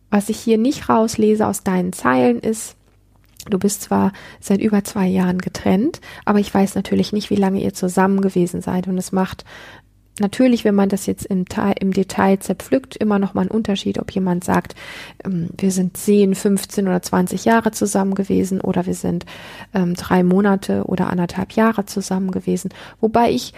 was 0.09 0.29
ich 0.29 0.39
hier 0.39 0.57
nicht 0.57 0.89
rauslese 0.89 1.47
aus 1.47 1.63
deinen 1.63 1.93
Zeilen 1.93 2.39
ist, 2.39 2.75
du 3.49 3.57
bist 3.57 3.83
zwar 3.83 4.11
seit 4.39 4.59
über 4.59 4.83
zwei 4.83 5.07
Jahren 5.07 5.39
getrennt, 5.39 6.01
aber 6.25 6.39
ich 6.39 6.53
weiß 6.53 6.75
natürlich 6.75 7.13
nicht, 7.13 7.29
wie 7.29 7.35
lange 7.35 7.61
ihr 7.61 7.73
zusammen 7.73 8.21
gewesen 8.21 8.61
seid. 8.61 8.87
Und 8.87 8.97
es 8.97 9.11
macht 9.11 9.45
natürlich, 10.21 10.63
wenn 10.63 10.75
man 10.75 10.89
das 10.89 11.05
jetzt 11.05 11.25
im, 11.25 11.45
im 11.79 11.91
Detail 11.91 12.39
zerpflückt, 12.39 12.95
immer 12.95 13.19
noch 13.19 13.33
mal 13.33 13.41
einen 13.41 13.51
Unterschied, 13.51 13.99
ob 13.99 14.11
jemand 14.11 14.43
sagt, 14.43 14.75
ähm, 15.25 15.49
wir 15.57 15.71
sind 15.71 15.97
10, 15.97 16.35
15 16.35 16.87
oder 16.87 17.01
20 17.01 17.45
Jahre 17.45 17.71
zusammen 17.71 18.15
gewesen 18.15 18.61
oder 18.61 18.85
wir 18.85 18.93
sind 18.93 19.25
ähm, 19.73 19.95
drei 19.95 20.23
Monate 20.23 20.85
oder 20.85 21.09
anderthalb 21.09 21.53
Jahre 21.53 21.85
zusammen 21.85 22.31
gewesen. 22.31 22.69
Wobei 23.01 23.31
ich 23.31 23.53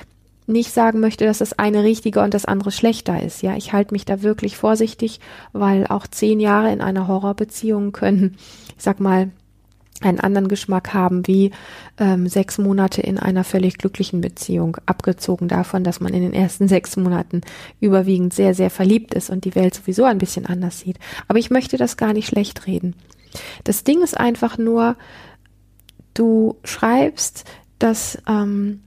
nicht 0.47 0.71
sagen 0.71 0.99
möchte, 0.99 1.25
dass 1.25 1.37
das 1.37 1.57
eine 1.57 1.83
richtiger 1.83 2.23
und 2.23 2.33
das 2.33 2.45
andere 2.45 2.71
schlechter 2.71 3.21
ist. 3.21 3.41
Ja, 3.43 3.55
ich 3.55 3.71
halte 3.71 3.93
mich 3.93 4.05
da 4.05 4.23
wirklich 4.23 4.57
vorsichtig, 4.57 5.19
weil 5.53 5.87
auch 5.87 6.07
zehn 6.07 6.39
Jahre 6.39 6.71
in 6.71 6.81
einer 6.81 7.07
Horrorbeziehung 7.07 7.91
können, 7.91 8.35
ich 8.75 8.83
sag 8.83 8.99
mal, 8.99 9.29
einen 10.01 10.19
anderen 10.19 10.47
Geschmack 10.47 10.93
haben 10.93 11.27
wie 11.27 11.51
ähm, 11.97 12.27
sechs 12.27 12.57
Monate 12.57 13.01
in 13.01 13.17
einer 13.17 13.43
völlig 13.43 13.77
glücklichen 13.77 14.21
Beziehung, 14.21 14.77
abgezogen 14.85 15.47
davon, 15.47 15.83
dass 15.83 15.99
man 15.99 16.13
in 16.13 16.21
den 16.21 16.33
ersten 16.33 16.67
sechs 16.67 16.97
Monaten 16.97 17.41
überwiegend 17.79 18.33
sehr, 18.33 18.53
sehr 18.53 18.69
verliebt 18.69 19.13
ist 19.13 19.29
und 19.29 19.45
die 19.45 19.55
Welt 19.55 19.75
sowieso 19.75 20.03
ein 20.03 20.17
bisschen 20.17 20.45
anders 20.45 20.79
sieht. 20.79 20.97
Aber 21.27 21.39
ich 21.39 21.49
möchte 21.49 21.77
das 21.77 21.97
gar 21.97 22.13
nicht 22.13 22.27
schlecht 22.27 22.67
reden. 22.67 22.95
Das 23.63 23.83
Ding 23.83 24.01
ist 24.01 24.17
einfach 24.17 24.57
nur, 24.57 24.95
du 26.13 26.57
schreibst, 26.63 27.45
dass, 27.79 28.21
ähm, 28.27 28.81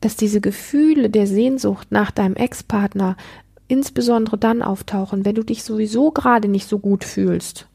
dass 0.00 0.16
diese 0.16 0.40
Gefühle 0.40 1.08
der 1.08 1.26
Sehnsucht 1.26 1.90
nach 1.90 2.10
deinem 2.10 2.36
Ex-Partner 2.36 3.16
insbesondere 3.66 4.36
dann 4.36 4.60
auftauchen, 4.60 5.24
wenn 5.24 5.34
du 5.34 5.42
dich 5.42 5.62
sowieso 5.62 6.10
gerade 6.10 6.48
nicht 6.48 6.68
so 6.68 6.78
gut 6.78 7.04
fühlst 7.04 7.66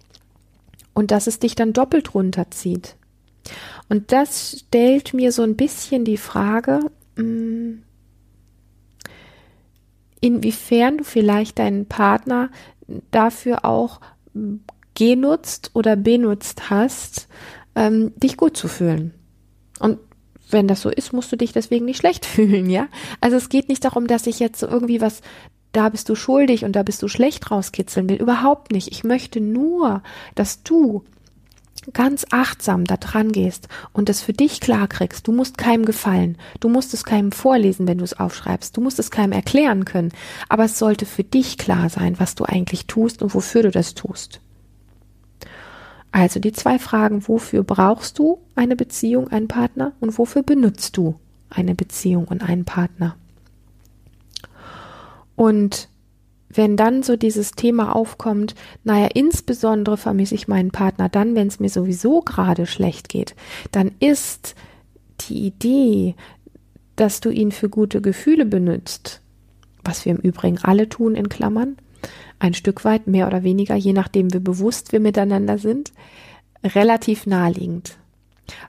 und 1.00 1.12
dass 1.12 1.28
es 1.28 1.40
dich 1.40 1.56
dann 1.56 1.72
doppelt 1.72 2.14
runterzieht. 2.14 2.98
Und 3.88 4.12
das 4.12 4.66
stellt 4.68 5.14
mir 5.14 5.32
so 5.32 5.44
ein 5.44 5.56
bisschen 5.56 6.04
die 6.04 6.18
Frage, 6.18 6.82
mm, 7.16 7.76
inwiefern 10.20 10.98
du 10.98 11.06
vielleicht 11.06 11.58
deinen 11.58 11.86
Partner 11.86 12.50
dafür 13.12 13.64
auch 13.64 14.02
genutzt 14.94 15.72
oder 15.74 15.96
benutzt 15.96 16.70
hast, 16.70 17.30
ähm, 17.76 18.12
dich 18.18 18.36
gut 18.36 18.58
zu 18.58 18.68
fühlen. 18.68 19.14
Und 19.80 20.00
wenn 20.50 20.68
das 20.68 20.82
so 20.82 20.90
ist, 20.90 21.14
musst 21.14 21.32
du 21.32 21.38
dich 21.38 21.54
deswegen 21.54 21.86
nicht 21.86 22.00
schlecht 22.00 22.26
fühlen, 22.26 22.70
ja? 22.70 22.90
Also 23.22 23.38
es 23.38 23.48
geht 23.48 23.70
nicht 23.70 23.86
darum, 23.86 24.06
dass 24.08 24.28
ich 24.28 24.40
jetzt 24.40 24.64
irgendwie 24.64 25.00
was 25.00 25.22
da 25.72 25.90
bist 25.90 26.10
du 26.10 26.16
schuldig 26.16 26.66
und 26.66 26.76
da 26.76 26.84
bist 26.84 27.02
du 27.04 27.08
schlecht 27.08 27.52
rauskitzeln 27.52 28.10
will. 28.10 28.18
Überhaupt 28.18 28.72
nicht. 28.72 28.92
Ich 28.92 29.04
möchte 29.04 29.40
nur, 29.40 30.02
dass 30.36 30.64
du 30.64 31.04
ganz 31.94 32.26
achtsam 32.32 32.86
da 32.86 32.98
dran 32.98 33.32
gehst 33.32 33.68
und 33.94 34.10
das 34.10 34.22
für 34.22 34.34
dich 34.34 34.60
klar 34.60 34.88
kriegst. 34.88 35.28
Du 35.28 35.32
musst 35.32 35.58
keinem 35.58 35.86
gefallen. 35.86 36.38
Du 36.60 36.70
musst 36.70 36.94
es 36.94 37.04
keinem 37.04 37.32
vorlesen, 37.32 37.88
wenn 37.88 38.00
du 38.00 38.04
es 38.04 38.20
aufschreibst. 38.20 38.76
Du 38.76 38.82
musst 38.82 39.00
es 39.00 39.12
keinem 39.12 39.32
erklären 39.32 39.86
können. 39.86 40.12
Aber 40.50 40.66
es 40.66 40.78
sollte 40.78 41.06
für 41.06 41.24
dich 41.24 41.58
klar 41.58 41.90
sein, 41.90 42.20
was 42.20 42.36
du 42.36 42.46
eigentlich 42.46 42.88
tust 42.88 43.22
und 43.22 43.34
wofür 43.34 43.64
du 43.64 43.72
das 43.72 43.94
tust. 43.94 44.42
Also 46.12 46.40
die 46.40 46.52
zwei 46.52 46.80
Fragen, 46.80 47.28
wofür 47.28 47.64
brauchst 47.64 48.18
du 48.18 48.40
eine 48.56 48.76
Beziehung, 48.76 49.28
einen 49.30 49.48
Partner 49.48 49.94
und 50.00 50.18
wofür 50.18 50.42
benutzt 50.42 50.98
du 50.98 51.20
eine 51.50 51.76
Beziehung 51.76 52.26
und 52.28 52.42
einen 52.42 52.66
Partner? 52.66 53.16
Und 55.40 55.88
wenn 56.50 56.76
dann 56.76 57.02
so 57.02 57.16
dieses 57.16 57.52
Thema 57.52 57.96
aufkommt, 57.96 58.56
naja, 58.84 59.08
insbesondere 59.14 59.96
vermisse 59.96 60.36
ich 60.36 60.50
meinen 60.50 60.72
Partner 60.72 61.08
dann, 61.08 61.34
wenn 61.34 61.48
es 61.48 61.62
mir 61.62 61.70
sowieso 61.70 62.20
gerade 62.20 62.66
schlecht 62.66 63.08
geht, 63.08 63.38
dann 63.72 63.94
ist 64.02 64.56
die 65.22 65.46
Idee, 65.46 66.16
dass 66.98 67.22
du 67.22 67.30
ihn 67.30 67.54
für 67.54 67.70
gute 67.70 68.02
Gefühle 68.02 68.46
benutzt, 68.46 69.22
was 69.82 70.04
wir 70.04 70.12
im 70.12 70.18
Übrigen 70.18 70.58
alle 70.58 70.90
tun 70.90 71.16
in 71.16 71.30
Klammern, 71.30 71.78
ein 72.40 72.54
Stück 72.54 72.84
weit 72.84 73.08
mehr 73.08 73.26
oder 73.26 73.42
weniger, 73.44 73.76
je 73.76 73.94
nachdem 73.94 74.34
wie 74.34 74.40
bewusst 74.40 74.92
wir 74.92 75.00
miteinander 75.00 75.58
sind, 75.58 75.94
relativ 76.66 77.26
naheliegend. 77.26 77.98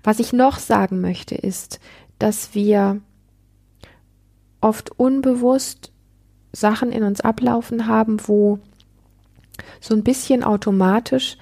Was 0.05 0.21
ich 0.21 0.33
noch 0.33 0.61
sagen 0.61 1.01
möchte, 1.01 1.35
ist, 1.35 1.81
dass 2.21 2.55
wir 2.55 3.01
oft 4.61 4.93
unbewusst 4.97 5.91
Sachen 6.53 6.93
in 6.93 7.03
uns 7.03 7.21
ablaufen 7.21 7.87
haben, 7.87 8.19
wo 8.27 8.59
so 9.81 9.95
ein 9.95 10.03
bisschen 10.03 10.43
automatisch 10.43 11.37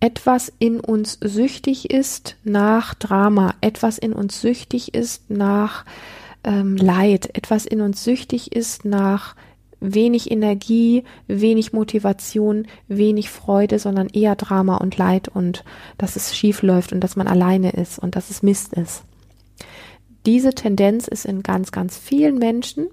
etwas 0.00 0.50
in 0.58 0.80
uns 0.80 1.18
süchtig 1.20 1.90
ist 1.90 2.36
nach 2.42 2.94
Drama, 2.94 3.54
etwas 3.60 3.98
in 3.98 4.12
uns 4.14 4.40
süchtig 4.40 4.94
ist 4.94 5.30
nach 5.30 5.84
ähm, 6.42 6.76
Leid, 6.76 7.36
etwas 7.36 7.66
in 7.66 7.82
uns 7.82 8.02
süchtig 8.02 8.56
ist 8.56 8.86
nach 8.86 9.36
wenig 9.78 10.30
Energie, 10.30 11.04
wenig 11.26 11.72
Motivation, 11.72 12.66
wenig 12.88 13.30
Freude, 13.30 13.78
sondern 13.78 14.08
eher 14.08 14.36
Drama 14.36 14.76
und 14.76 14.96
Leid 14.96 15.28
und 15.28 15.64
dass 15.98 16.16
es 16.16 16.36
schief 16.36 16.62
läuft 16.62 16.92
und 16.92 17.00
dass 17.00 17.16
man 17.16 17.26
alleine 17.26 17.70
ist 17.70 17.98
und 17.98 18.16
dass 18.16 18.30
es 18.30 18.42
Mist 18.42 18.74
ist. 18.74 19.04
Diese 20.26 20.54
Tendenz 20.54 21.08
ist 21.08 21.24
in 21.24 21.42
ganz, 21.42 21.72
ganz 21.72 21.96
vielen 21.96 22.38
Menschen 22.38 22.88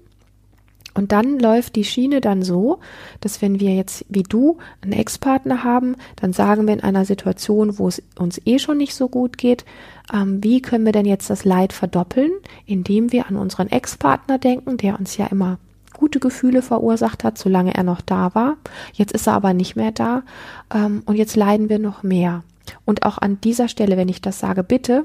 und 0.98 1.12
dann 1.12 1.38
läuft 1.38 1.76
die 1.76 1.84
Schiene 1.84 2.20
dann 2.20 2.42
so, 2.42 2.80
dass 3.20 3.40
wenn 3.40 3.60
wir 3.60 3.72
jetzt 3.72 4.04
wie 4.08 4.24
du 4.24 4.58
einen 4.82 4.92
Ex-Partner 4.92 5.62
haben, 5.62 5.94
dann 6.16 6.32
sagen 6.32 6.66
wir 6.66 6.74
in 6.74 6.82
einer 6.82 7.04
Situation, 7.04 7.78
wo 7.78 7.86
es 7.86 8.02
uns 8.18 8.40
eh 8.44 8.58
schon 8.58 8.78
nicht 8.78 8.96
so 8.96 9.08
gut 9.08 9.38
geht, 9.38 9.64
ähm, 10.12 10.42
wie 10.42 10.60
können 10.60 10.84
wir 10.84 10.90
denn 10.90 11.06
jetzt 11.06 11.30
das 11.30 11.44
Leid 11.44 11.72
verdoppeln, 11.72 12.32
indem 12.66 13.12
wir 13.12 13.28
an 13.28 13.36
unseren 13.36 13.68
Ex-Partner 13.68 14.38
denken, 14.38 14.76
der 14.76 14.98
uns 14.98 15.16
ja 15.16 15.26
immer 15.26 15.58
gute 15.92 16.18
Gefühle 16.18 16.62
verursacht 16.62 17.22
hat, 17.22 17.38
solange 17.38 17.74
er 17.76 17.84
noch 17.84 18.00
da 18.00 18.34
war. 18.34 18.56
Jetzt 18.92 19.12
ist 19.12 19.28
er 19.28 19.34
aber 19.34 19.54
nicht 19.54 19.76
mehr 19.76 19.92
da 19.92 20.24
ähm, 20.74 21.02
und 21.06 21.14
jetzt 21.14 21.36
leiden 21.36 21.68
wir 21.68 21.78
noch 21.78 22.02
mehr. 22.02 22.42
Und 22.84 23.04
auch 23.04 23.18
an 23.18 23.40
dieser 23.40 23.68
Stelle, 23.68 23.96
wenn 23.96 24.08
ich 24.08 24.20
das 24.20 24.40
sage, 24.40 24.64
bitte 24.64 25.04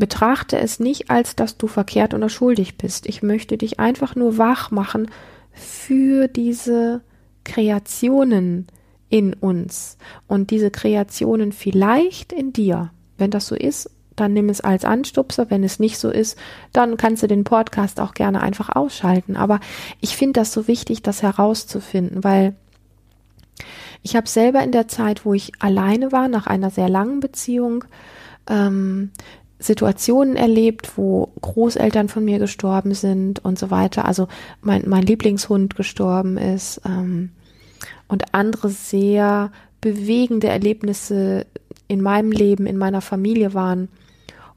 Betrachte 0.00 0.58
es 0.58 0.80
nicht 0.80 1.10
als, 1.10 1.36
dass 1.36 1.56
du 1.56 1.68
verkehrt 1.68 2.12
oder 2.14 2.28
schuldig 2.28 2.76
bist. 2.76 3.06
Ich 3.06 3.22
möchte 3.22 3.56
dich 3.56 3.78
einfach 3.78 4.16
nur 4.16 4.36
wach 4.38 4.72
machen 4.72 5.08
für 5.52 6.26
diese 6.26 7.02
Kreationen 7.44 8.66
in 9.08 9.34
uns 9.34 9.98
und 10.26 10.50
diese 10.50 10.70
Kreationen 10.70 11.52
vielleicht 11.52 12.32
in 12.32 12.52
dir. 12.52 12.90
Wenn 13.18 13.30
das 13.30 13.46
so 13.46 13.54
ist, 13.54 13.90
dann 14.16 14.32
nimm 14.32 14.48
es 14.48 14.60
als 14.60 14.84
Anstupser. 14.84 15.50
Wenn 15.50 15.64
es 15.64 15.78
nicht 15.78 15.98
so 15.98 16.10
ist, 16.10 16.38
dann 16.72 16.96
kannst 16.96 17.22
du 17.22 17.26
den 17.26 17.44
Podcast 17.44 18.00
auch 18.00 18.14
gerne 18.14 18.40
einfach 18.40 18.74
ausschalten. 18.74 19.36
Aber 19.36 19.60
ich 20.00 20.16
finde 20.16 20.40
das 20.40 20.52
so 20.52 20.68
wichtig, 20.68 21.02
das 21.02 21.22
herauszufinden, 21.22 22.24
weil 22.24 22.54
ich 24.02 24.16
habe 24.16 24.28
selber 24.28 24.62
in 24.62 24.72
der 24.72 24.88
Zeit, 24.88 25.24
wo 25.24 25.34
ich 25.34 25.52
alleine 25.60 26.12
war, 26.12 26.28
nach 26.28 26.46
einer 26.46 26.70
sehr 26.70 26.88
langen 26.88 27.20
Beziehung, 27.20 27.84
ähm, 28.48 29.10
Situationen 29.60 30.36
erlebt, 30.36 30.96
wo 30.96 31.32
Großeltern 31.42 32.08
von 32.08 32.24
mir 32.24 32.38
gestorben 32.38 32.94
sind 32.94 33.44
und 33.44 33.58
so 33.58 33.70
weiter. 33.70 34.06
Also 34.06 34.26
mein, 34.62 34.88
mein 34.88 35.02
Lieblingshund 35.02 35.76
gestorben 35.76 36.38
ist 36.38 36.80
ähm, 36.86 37.30
und 38.08 38.34
andere 38.34 38.70
sehr 38.70 39.52
bewegende 39.82 40.48
Erlebnisse 40.48 41.46
in 41.88 42.00
meinem 42.00 42.32
Leben, 42.32 42.66
in 42.66 42.78
meiner 42.78 43.02
Familie 43.02 43.52
waren, 43.52 43.88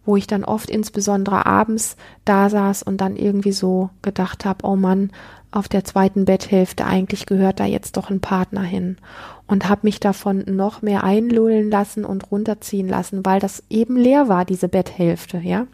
wo 0.05 0.15
ich 0.15 0.25
dann 0.25 0.45
oft 0.45 0.69
insbesondere 0.69 1.45
abends 1.45 1.98
da 2.24 2.50
saß 2.50 2.83
und 2.83 3.01
dann 3.01 3.17
irgendwie 3.17 3.51
so 3.51 3.89
gedacht 4.01 4.45
habe, 4.45 4.65
oh 4.65 4.77
Mann, 4.77 5.12
auf 5.53 5.69
der 5.69 5.83
zweiten 5.83 6.25
Betthälfte 6.25 6.86
eigentlich 6.86 7.27
gehört 7.27 7.60
da 7.60 7.65
jetzt 7.65 7.95
doch 7.95 8.10
ein 8.10 8.22
Partner 8.22 8.63
hin 8.63 8.98
und 9.45 9.69
habe 9.69 9.81
mich 9.83 10.00
davon 10.00 10.43
noch 10.48 10.81
mehr 10.81 11.03
einlullen 11.03 11.69
lassen 11.69 12.05
und 12.05 12.31
runterziehen 12.31 12.88
lassen, 12.88 13.24
weil 13.24 13.39
das 13.39 13.62
eben 13.69 13.95
leer 13.95 14.27
war, 14.27 14.45
diese 14.45 14.67
Betthälfte, 14.67 15.38
ja. 15.38 15.67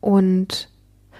Und 0.00 0.70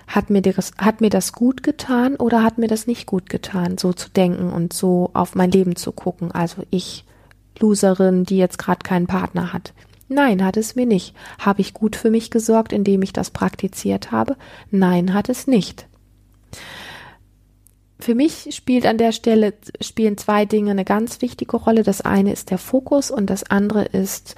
hat 0.07 0.31
mir, 0.31 0.41
das, 0.41 0.73
hat 0.79 1.02
mir 1.02 1.11
das 1.11 1.33
gut 1.33 1.62
getan 1.62 2.17
oder 2.17 2.43
hat 2.43 2.57
mir 2.57 2.69
das 2.69 2.87
nicht 2.87 3.07
gut 3.07 3.29
getan, 3.29 3.76
so 3.76 3.93
zu 3.93 4.09
denken 4.09 4.50
und 4.50 4.73
so 4.73 5.11
auf 5.12 5.35
mein 5.35 5.50
Leben 5.50 5.76
zu 5.76 5.93
gucken? 5.93 6.33
Also 6.33 6.62
ich, 6.71 7.05
Loserin, 7.59 8.25
die 8.25 8.38
jetzt 8.38 8.59
gerade 8.59 8.83
keinen 8.83 9.07
Partner 9.07 9.52
hat. 9.52 9.75
Nein, 10.09 10.45
hat 10.45 10.57
es 10.57 10.75
mir 10.75 10.87
nicht. 10.87 11.14
Habe 11.38 11.61
ich 11.61 11.75
gut 11.75 11.97
für 11.97 12.11
mich 12.11 12.31
gesorgt, 12.31 12.73
indem 12.73 13.02
ich 13.02 13.12
das 13.12 13.31
praktiziert 13.31 14.11
habe? 14.11 14.37
Nein, 14.71 15.14
hat 15.14 15.29
es 15.29 15.47
nicht 15.47 15.87
für 18.03 18.15
mich 18.15 18.49
spielt 18.51 18.85
an 18.85 18.99
der 18.99 19.13
Stelle, 19.13 19.55
spielen 19.81 20.19
zwei 20.19 20.45
Dinge 20.45 20.73
eine 20.73 20.85
ganz 20.85 21.23
wichtige 21.23 21.57
Rolle. 21.57 21.85
Das 21.85 22.01
eine 22.01 22.33
ist 22.33 22.51
der 22.51 22.59
Fokus 22.59 23.11
und 23.11 23.31
das 23.31 23.45
andere 23.45 23.85
ist 23.85 24.35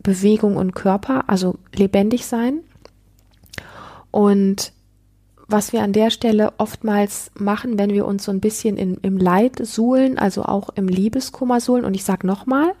Bewegung 0.00 0.56
und 0.56 0.74
Körper, 0.74 1.28
also 1.28 1.56
lebendig 1.74 2.26
sein. 2.26 2.60
Und 4.10 4.72
was 5.48 5.72
wir 5.72 5.82
an 5.82 5.92
der 5.92 6.10
Stelle 6.10 6.52
oftmals 6.58 7.30
machen, 7.34 7.78
wenn 7.78 7.90
wir 7.90 8.06
uns 8.06 8.24
so 8.24 8.30
ein 8.30 8.40
bisschen 8.40 8.76
in, 8.76 8.98
im 8.98 9.16
Leid 9.16 9.66
suhlen, 9.66 10.18
also 10.18 10.44
auch 10.44 10.68
im 10.74 10.88
Liebeskummer 10.88 11.60
suhlen. 11.60 11.84
Und 11.84 11.94
ich 11.94 12.04
sage 12.04 12.26
nochmal, 12.26 12.72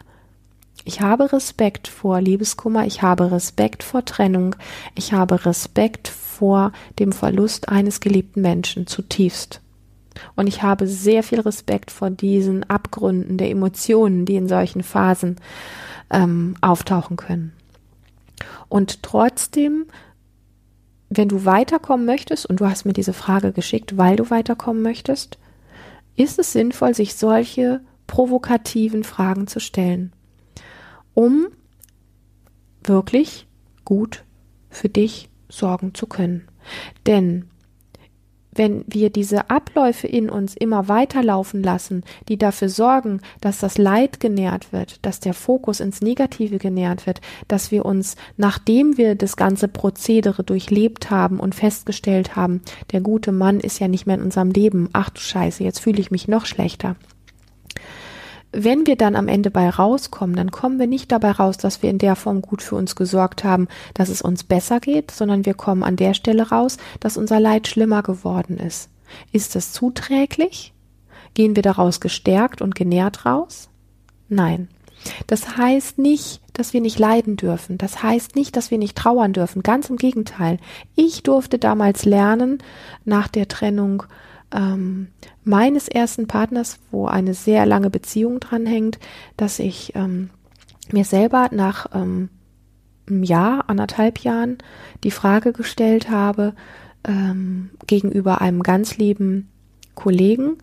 ich 0.84 1.00
habe 1.00 1.32
Respekt 1.32 1.88
vor 1.88 2.20
Liebeskummer, 2.20 2.86
ich 2.86 3.02
habe 3.02 3.30
Respekt 3.30 3.82
vor 3.82 4.04
Trennung, 4.04 4.56
ich 4.94 5.12
habe 5.12 5.44
Respekt 5.44 6.08
vor 6.08 6.72
dem 6.98 7.12
Verlust 7.12 7.68
eines 7.68 8.00
geliebten 8.00 8.40
Menschen 8.40 8.86
zutiefst. 8.86 9.60
Und 10.34 10.46
ich 10.46 10.62
habe 10.62 10.86
sehr 10.86 11.22
viel 11.22 11.40
Respekt 11.40 11.90
vor 11.90 12.10
diesen 12.10 12.68
Abgründen 12.68 13.38
der 13.38 13.50
Emotionen, 13.50 14.24
die 14.24 14.36
in 14.36 14.48
solchen 14.48 14.82
Phasen 14.82 15.36
ähm, 16.10 16.56
auftauchen 16.60 17.16
können. 17.16 17.52
Und 18.68 19.02
trotzdem 19.02 19.86
wenn 21.10 21.28
du 21.28 21.44
weiterkommen 21.44 22.06
möchtest, 22.06 22.46
und 22.46 22.60
du 22.60 22.66
hast 22.66 22.84
mir 22.84 22.92
diese 22.92 23.12
Frage 23.12 23.52
geschickt, 23.52 23.96
weil 23.96 24.16
du 24.16 24.30
weiterkommen 24.30 24.82
möchtest, 24.82 25.38
ist 26.16 26.38
es 26.38 26.52
sinnvoll, 26.52 26.94
sich 26.94 27.14
solche 27.14 27.80
provokativen 28.06 29.04
Fragen 29.04 29.46
zu 29.46 29.60
stellen, 29.60 30.12
um 31.18 31.48
wirklich 32.84 33.48
gut 33.84 34.22
für 34.70 34.88
dich 34.88 35.28
sorgen 35.48 35.92
zu 35.92 36.06
können. 36.06 36.46
Denn 37.08 37.46
wenn 38.52 38.84
wir 38.86 39.10
diese 39.10 39.50
Abläufe 39.50 40.06
in 40.06 40.30
uns 40.30 40.54
immer 40.54 40.86
weiterlaufen 40.86 41.60
lassen, 41.60 42.04
die 42.28 42.38
dafür 42.38 42.68
sorgen, 42.68 43.20
dass 43.40 43.58
das 43.58 43.78
Leid 43.78 44.20
genährt 44.20 44.72
wird, 44.72 45.04
dass 45.04 45.18
der 45.18 45.34
Fokus 45.34 45.80
ins 45.80 46.02
Negative 46.02 46.58
genährt 46.58 47.04
wird, 47.04 47.20
dass 47.48 47.72
wir 47.72 47.84
uns, 47.84 48.14
nachdem 48.36 48.96
wir 48.96 49.16
das 49.16 49.36
ganze 49.36 49.66
Prozedere 49.66 50.44
durchlebt 50.44 51.10
haben 51.10 51.40
und 51.40 51.56
festgestellt 51.56 52.36
haben, 52.36 52.62
der 52.92 53.00
gute 53.00 53.32
Mann 53.32 53.58
ist 53.58 53.80
ja 53.80 53.88
nicht 53.88 54.06
mehr 54.06 54.18
in 54.18 54.22
unserem 54.22 54.52
Leben, 54.52 54.88
ach 54.92 55.10
du 55.10 55.20
Scheiße, 55.20 55.64
jetzt 55.64 55.80
fühle 55.80 55.98
ich 55.98 56.12
mich 56.12 56.28
noch 56.28 56.46
schlechter, 56.46 56.94
wenn 58.52 58.86
wir 58.86 58.96
dann 58.96 59.14
am 59.14 59.28
Ende 59.28 59.50
bei 59.50 59.68
rauskommen, 59.68 60.34
dann 60.34 60.50
kommen 60.50 60.78
wir 60.78 60.86
nicht 60.86 61.12
dabei 61.12 61.32
raus, 61.32 61.58
dass 61.58 61.82
wir 61.82 61.90
in 61.90 61.98
der 61.98 62.16
Form 62.16 62.40
gut 62.40 62.62
für 62.62 62.76
uns 62.76 62.96
gesorgt 62.96 63.44
haben, 63.44 63.68
dass 63.94 64.08
es 64.08 64.22
uns 64.22 64.44
besser 64.44 64.80
geht, 64.80 65.10
sondern 65.10 65.44
wir 65.44 65.54
kommen 65.54 65.82
an 65.82 65.96
der 65.96 66.14
Stelle 66.14 66.48
raus, 66.48 66.78
dass 67.00 67.16
unser 67.16 67.40
Leid 67.40 67.68
schlimmer 67.68 68.02
geworden 68.02 68.56
ist. 68.56 68.90
Ist 69.32 69.54
das 69.54 69.72
zuträglich? 69.72 70.72
Gehen 71.34 71.56
wir 71.56 71.62
daraus 71.62 72.00
gestärkt 72.00 72.62
und 72.62 72.74
genährt 72.74 73.26
raus? 73.26 73.68
Nein. 74.28 74.68
Das 75.26 75.56
heißt 75.56 75.98
nicht, 75.98 76.40
dass 76.52 76.72
wir 76.72 76.80
nicht 76.80 76.98
leiden 76.98 77.36
dürfen. 77.36 77.78
Das 77.78 78.02
heißt 78.02 78.34
nicht, 78.34 78.56
dass 78.56 78.70
wir 78.70 78.78
nicht 78.78 78.96
trauern 78.96 79.32
dürfen. 79.32 79.62
Ganz 79.62 79.90
im 79.90 79.96
Gegenteil. 79.96 80.58
Ich 80.96 81.22
durfte 81.22 81.58
damals 81.58 82.04
lernen, 82.04 82.58
nach 83.04 83.28
der 83.28 83.46
Trennung 83.46 84.02
ähm, 84.52 85.08
meines 85.44 85.88
ersten 85.88 86.26
Partners, 86.26 86.78
wo 86.90 87.06
eine 87.06 87.34
sehr 87.34 87.66
lange 87.66 87.90
Beziehung 87.90 88.40
dranhängt, 88.40 88.98
dass 89.36 89.58
ich 89.58 89.92
ähm, 89.94 90.30
mir 90.90 91.04
selber 91.04 91.48
nach 91.52 91.86
ähm, 91.94 92.30
einem 93.08 93.22
Jahr, 93.22 93.64
anderthalb 93.68 94.20
Jahren 94.20 94.58
die 95.04 95.10
Frage 95.10 95.52
gestellt 95.52 96.10
habe, 96.10 96.54
ähm, 97.04 97.70
gegenüber 97.86 98.40
einem 98.40 98.62
ganz 98.62 98.96
lieben 98.96 99.50
Kollegen, 99.94 100.58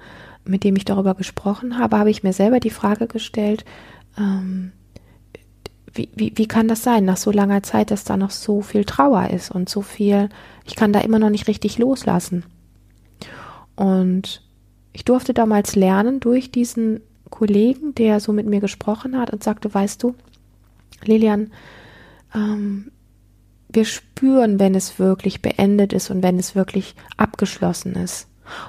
mit 0.45 0.63
dem 0.63 0.75
ich 0.75 0.85
darüber 0.85 1.15
gesprochen 1.15 1.77
habe, 1.77 1.97
habe 1.97 2.09
ich 2.09 2.23
mir 2.23 2.33
selber 2.33 2.59
die 2.59 2.69
Frage 2.69 3.07
gestellt, 3.07 3.65
ähm, 4.17 4.71
wie, 5.93 6.09
wie, 6.13 6.33
wie 6.35 6.48
kann 6.48 6.67
das 6.67 6.83
sein, 6.83 7.05
nach 7.05 7.17
so 7.17 7.31
langer 7.31 7.63
Zeit, 7.63 7.89
dass 7.89 8.03
da 8.03 8.17
noch 8.17 8.31
so 8.31 8.61
viel 8.61 8.83
Trauer 8.83 9.29
ist 9.29 9.50
und 9.50 9.69
so 9.69 9.81
viel, 9.81 10.29
ich 10.65 10.75
kann 10.75 10.91
da 10.91 11.00
immer 11.00 11.19
noch 11.19 11.29
nicht 11.29 11.48
richtig 11.48 11.77
loslassen. 11.77 12.43
Und 13.75 14.42
ich 14.94 15.05
durfte 15.05 15.33
damals 15.33 15.75
lernen 15.75 16.20
durch 16.20 16.51
diesen 16.51 17.01
Kollegen, 17.29 17.94
der 17.96 18.20
so 18.20 18.31
mit 18.31 18.46
mir 18.46 18.59
gesprochen 18.59 19.18
hat 19.18 19.31
und 19.31 19.44
sagte, 19.44 19.74
weißt 19.74 20.01
du, 20.01 20.16
Lilian, 21.03 21.51
ähm, 22.33 22.92
wir 23.70 23.85
spüren, 23.85 24.59
wenn 24.59 24.75
es 24.75 25.00
wirklich 25.00 25.42
beendet 25.42 25.92
ist 25.92 26.09
und 26.09 26.24
wenn 26.24 26.40
es 26.40 26.55
wirklich 26.55 26.96
abgeschlossen 27.18 27.96
ist. 27.96 28.27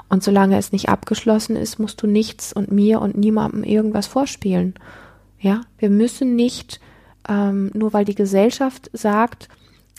Und 0.08 0.24
solange 0.24 0.56
es 0.56 0.72
nicht 0.72 0.88
abgeschlossen 0.88 1.54
ist, 1.54 1.78
musst 1.78 2.02
du 2.02 2.06
nichts 2.06 2.52
und 2.52 2.72
mir 2.72 3.00
und 3.00 3.16
niemandem 3.16 3.62
irgendwas 3.62 4.06
vorspielen. 4.06 4.74
Ja, 5.38 5.60
wir 5.78 5.90
müssen 5.90 6.34
nicht, 6.34 6.80
ähm, 7.28 7.70
nur 7.74 7.92
weil 7.92 8.04
die 8.04 8.14
Gesellschaft 8.14 8.90
sagt, 8.92 9.48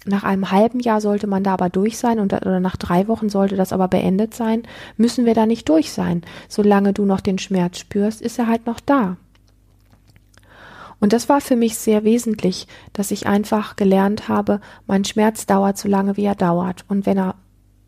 nach 0.08 0.24
einem 0.24 0.52
halben 0.52 0.80
Jahr 0.80 1.02
sollte 1.02 1.28
man 1.28 1.44
da 1.44 1.54
aber 1.54 1.70
durch 1.70 1.98
sein 1.98 2.20
und, 2.20 2.34
oder 2.34 2.60
nach 2.60 2.78
drei 2.78 3.08
Wochen 3.08 3.30
sollte 3.30 3.56
das 3.56 3.74
aber 3.74 3.88
beendet 3.88 4.34
sein, 4.34 4.64
müssen 4.98 5.26
wir 5.26 5.34
da 5.34 5.46
nicht 5.46 5.68
durch 5.70 5.92
sein. 5.92 6.22
Solange 6.48 6.94
du 6.94 7.06
noch 7.06 7.22
den 7.22 7.38
Schmerz 7.38 7.80
spürst, 7.80 8.22
ist 8.22 8.40
er 8.40 8.48
halt 8.48 8.66
noch 8.66 8.80
da. 8.80 9.18
Und 11.00 11.14
das 11.14 11.30
war 11.30 11.42
für 11.42 11.56
mich 11.56 11.78
sehr 11.78 12.04
wesentlich, 12.04 12.68
dass 12.94 13.12
ich 13.12 13.28
einfach 13.28 13.76
gelernt 13.76 14.28
habe, 14.28 14.62
mein 14.88 15.06
Schmerz 15.06 15.46
dauert 15.46 15.78
so 15.78 15.88
lange, 15.88 16.18
wie 16.18 16.26
er 16.26 16.36
dauert. 16.36 16.86
Und 16.88 17.06
wenn 17.06 17.18
er 17.18 17.36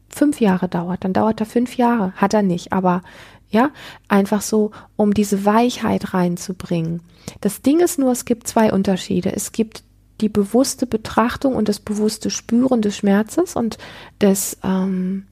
fünf 0.10 0.40
Jahre 0.40 0.68
dauert, 0.68 1.04
dann 1.04 1.14
dauert 1.14 1.40
er 1.40 1.46
fünf 1.46 1.78
Jahre. 1.78 2.14
Hat 2.16 2.34
er 2.34 2.44
nicht, 2.44 2.72
aber 2.72 3.02
ja, 3.50 3.72
einfach 4.08 4.42
so, 4.42 4.72
um 4.96 5.14
diese 5.14 5.44
Weichheit 5.44 6.14
reinzubringen. 6.14 7.02
Das 7.42 7.62
Ding 7.62 7.80
ist 7.80 7.98
nur, 7.98 8.12
es 8.12 8.26
gibt 8.26 8.48
zwei 8.48 8.72
Unterschiede. 8.72 9.36
Es 9.36 9.52
gibt 9.52 9.84
die 10.22 10.30
bewusste 10.30 10.86
Betrachtung 10.86 11.56
und 11.56 11.70
das 11.70 11.80
bewusste 11.80 12.30
Spüren 12.30 12.82
des 12.82 12.98
Schmerzes 12.98 13.56
und 13.56 13.78
des 14.22 14.58
ähm, 14.64 15.26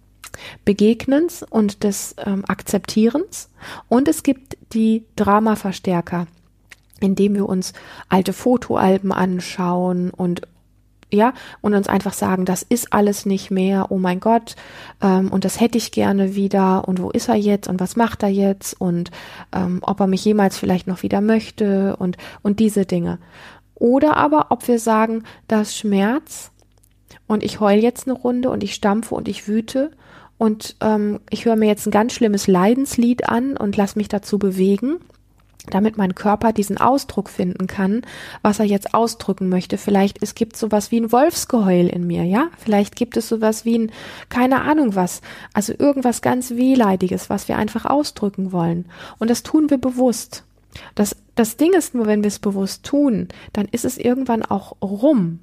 Begegnens 0.65 1.43
und 1.43 1.83
des 1.83 2.15
ähm, 2.25 2.43
Akzeptierens. 2.47 3.49
Und 3.87 4.07
es 4.07 4.23
gibt 4.23 4.57
die 4.73 5.05
Dramaverstärker, 5.15 6.27
indem 6.99 7.35
wir 7.35 7.47
uns 7.47 7.73
alte 8.09 8.33
Fotoalben 8.33 9.11
anschauen 9.11 10.11
und 10.11 10.41
ja, 11.09 11.33
und 11.61 11.73
uns 11.73 11.87
einfach 11.87 12.11
sagen, 12.11 12.43
das 12.43 12.63
ist 12.63 12.91
alles 12.91 13.25
nicht 13.25 13.49
mehr, 13.49 13.91
oh 13.91 13.97
mein 13.97 14.19
Gott, 14.19 14.57
ähm, 15.01 15.29
und 15.31 15.45
das 15.45 15.61
hätte 15.61 15.77
ich 15.77 15.91
gerne 15.91 16.35
wieder, 16.35 16.85
und 16.85 17.01
wo 17.01 17.09
ist 17.11 17.29
er 17.29 17.35
jetzt 17.35 17.69
und 17.69 17.79
was 17.79 17.95
macht 17.95 18.23
er 18.23 18.29
jetzt 18.29 18.73
und 18.79 19.11
ähm, 19.55 19.79
ob 19.83 20.01
er 20.01 20.07
mich 20.07 20.25
jemals 20.25 20.57
vielleicht 20.57 20.85
noch 20.85 21.03
wieder 21.03 21.21
möchte 21.21 21.95
und, 21.95 22.17
und 22.41 22.59
diese 22.59 22.85
Dinge. 22.85 23.19
Oder 23.79 24.17
aber, 24.17 24.47
ob 24.49 24.67
wir 24.67 24.79
sagen, 24.79 25.23
das 25.47 25.75
Schmerz 25.75 26.51
und 27.27 27.43
ich 27.43 27.59
heul 27.59 27.75
jetzt 27.75 28.07
eine 28.07 28.17
Runde 28.17 28.49
und 28.49 28.63
ich 28.63 28.73
stampfe 28.73 29.13
und 29.13 29.27
ich 29.27 29.47
wüte 29.47 29.91
und 30.37 30.75
ähm, 30.81 31.19
ich 31.29 31.45
höre 31.45 31.55
mir 31.55 31.67
jetzt 31.67 31.85
ein 31.85 31.91
ganz 31.91 32.13
schlimmes 32.13 32.47
Leidenslied 32.47 33.29
an 33.29 33.55
und 33.55 33.77
lass 33.77 33.95
mich 33.95 34.07
dazu 34.07 34.39
bewegen, 34.39 34.97
damit 35.69 35.97
mein 35.97 36.15
Körper 36.15 36.53
diesen 36.53 36.77
Ausdruck 36.77 37.29
finden 37.29 37.67
kann, 37.67 38.01
was 38.41 38.59
er 38.59 38.65
jetzt 38.65 38.93
ausdrücken 38.93 39.49
möchte. 39.49 39.77
Vielleicht 39.77 40.23
es 40.23 40.33
gibt 40.33 40.57
sowas 40.57 40.91
wie 40.91 40.99
ein 40.99 41.11
Wolfsgeheul 41.11 41.87
in 41.87 42.07
mir, 42.07 42.23
ja? 42.23 42.47
Vielleicht 42.57 42.95
gibt 42.95 43.17
es 43.17 43.29
sowas 43.29 43.65
wie 43.65 43.77
ein 43.77 43.91
keine 44.29 44.61
Ahnung 44.61 44.95
was, 44.95 45.21
also 45.53 45.73
irgendwas 45.77 46.21
ganz 46.21 46.51
wehleidiges, 46.51 47.29
was 47.29 47.47
wir 47.47 47.57
einfach 47.57 47.85
ausdrücken 47.85 48.51
wollen. 48.51 48.85
Und 49.19 49.29
das 49.29 49.43
tun 49.43 49.69
wir 49.69 49.77
bewusst. 49.77 50.46
Das, 50.95 51.15
das 51.35 51.57
Ding 51.57 51.73
ist 51.73 51.95
nur, 51.95 52.05
wenn 52.05 52.23
wir 52.23 52.27
es 52.27 52.39
bewusst 52.39 52.83
tun, 52.83 53.27
dann 53.53 53.67
ist 53.71 53.85
es 53.85 53.97
irgendwann 53.97 54.43
auch 54.43 54.75
rum. 54.81 55.39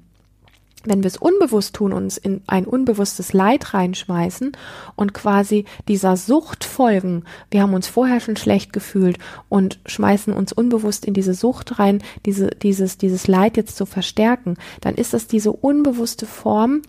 Wenn 0.87 1.01
wir 1.01 1.07
es 1.07 1.17
unbewusst 1.17 1.75
tun, 1.75 1.93
uns 1.93 2.17
in 2.17 2.41
ein 2.45 2.65
unbewusstes 2.65 3.33
Leid 3.33 3.73
reinschmeißen 3.73 4.51
und 4.95 5.13
quasi 5.15 5.65
dieser 5.87 6.15
Sucht 6.15 6.63
folgen, 6.63 7.23
wir 7.49 7.63
haben 7.63 7.73
uns 7.73 7.87
vorher 7.87 8.19
schon 8.19 8.35
schlecht 8.35 8.71
gefühlt 8.71 9.17
und 9.49 9.79
schmeißen 9.87 10.31
uns 10.31 10.53
unbewusst 10.53 11.05
in 11.05 11.15
diese 11.15 11.33
Sucht 11.33 11.79
rein, 11.79 12.03
diese, 12.27 12.49
dieses, 12.49 12.99
dieses 12.99 13.27
Leid 13.27 13.57
jetzt 13.57 13.77
zu 13.77 13.87
verstärken, 13.87 14.57
dann 14.81 14.93
ist 14.93 15.13
das 15.13 15.25
diese 15.25 15.51
unbewusste 15.51 16.27
Form, 16.27 16.83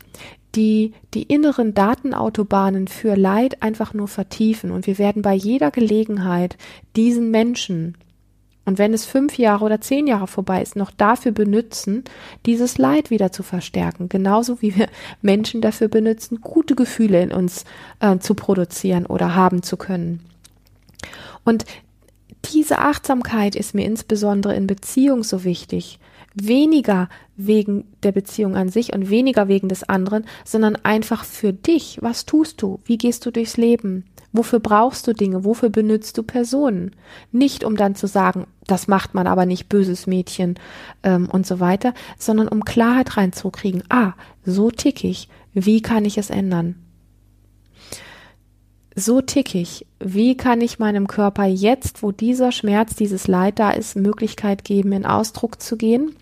die 0.54 0.92
die 1.14 1.22
inneren 1.22 1.74
Datenautobahnen 1.74 2.88
für 2.88 3.14
Leid 3.14 3.62
einfach 3.62 3.94
nur 3.94 4.08
vertiefen. 4.08 4.70
Und 4.70 4.86
wir 4.86 4.98
werden 4.98 5.22
bei 5.22 5.34
jeder 5.34 5.70
Gelegenheit 5.70 6.56
diesen 6.96 7.30
Menschen, 7.30 7.96
und 8.66 8.78
wenn 8.78 8.92
es 8.92 9.06
fünf 9.06 9.38
Jahre 9.38 9.64
oder 9.64 9.80
zehn 9.80 10.08
Jahre 10.08 10.26
vorbei 10.26 10.60
ist, 10.60 10.74
noch 10.74 10.90
dafür 10.90 11.30
benutzen, 11.30 12.02
dieses 12.44 12.78
Leid 12.78 13.10
wieder 13.10 13.30
zu 13.30 13.44
verstärken. 13.44 14.08
Genauso 14.08 14.60
wie 14.60 14.76
wir 14.76 14.88
Menschen 15.22 15.60
dafür 15.60 15.88
benutzen, 15.88 16.40
gute 16.40 16.74
Gefühle 16.74 17.22
in 17.22 17.32
uns 17.32 17.64
äh, 18.00 18.18
zu 18.18 18.34
produzieren 18.34 19.06
oder 19.06 19.36
haben 19.36 19.62
zu 19.62 19.76
können. 19.76 20.20
Und 21.44 21.64
diese 22.52 22.78
Achtsamkeit 22.78 23.54
ist 23.54 23.74
mir 23.74 23.84
insbesondere 23.84 24.56
in 24.56 24.66
Beziehung 24.66 25.22
so 25.22 25.44
wichtig. 25.44 26.00
Weniger 26.36 27.08
wegen 27.36 27.84
der 28.02 28.12
Beziehung 28.12 28.56
an 28.56 28.68
sich 28.68 28.92
und 28.92 29.10
weniger 29.10 29.48
wegen 29.48 29.68
des 29.68 29.88
anderen, 29.88 30.26
sondern 30.44 30.76
einfach 30.76 31.24
für 31.24 31.52
dich. 31.52 31.98
Was 32.02 32.26
tust 32.26 32.60
du? 32.62 32.78
Wie 32.84 32.98
gehst 32.98 33.24
du 33.24 33.30
durchs 33.30 33.56
Leben? 33.56 34.04
Wofür 34.32 34.60
brauchst 34.60 35.06
du 35.06 35.14
Dinge? 35.14 35.44
Wofür 35.44 35.70
benutzt 35.70 36.18
du 36.18 36.22
Personen? 36.22 36.94
Nicht 37.32 37.64
um 37.64 37.76
dann 37.76 37.94
zu 37.94 38.06
sagen, 38.06 38.46
das 38.66 38.86
macht 38.86 39.14
man 39.14 39.26
aber 39.26 39.46
nicht, 39.46 39.70
böses 39.70 40.06
Mädchen 40.06 40.58
ähm, 41.02 41.28
und 41.30 41.46
so 41.46 41.58
weiter, 41.58 41.94
sondern 42.18 42.48
um 42.48 42.64
Klarheit 42.64 43.16
reinzukriegen. 43.16 43.82
Ah, 43.88 44.12
so 44.44 44.70
tick 44.70 45.04
ich. 45.04 45.28
Wie 45.54 45.80
kann 45.80 46.04
ich 46.04 46.18
es 46.18 46.28
ändern? 46.28 46.85
So 48.98 49.20
tick 49.20 49.54
ich. 49.54 49.86
Wie 50.00 50.38
kann 50.38 50.62
ich 50.62 50.78
meinem 50.78 51.06
Körper 51.06 51.44
jetzt, 51.44 52.02
wo 52.02 52.12
dieser 52.12 52.50
Schmerz, 52.50 52.94
dieses 52.96 53.28
Leid 53.28 53.58
da 53.58 53.70
ist, 53.70 53.94
Möglichkeit 53.94 54.64
geben, 54.64 54.92
in 54.92 55.04
Ausdruck 55.06 55.60
zu 55.60 55.76
gehen? 55.76 56.16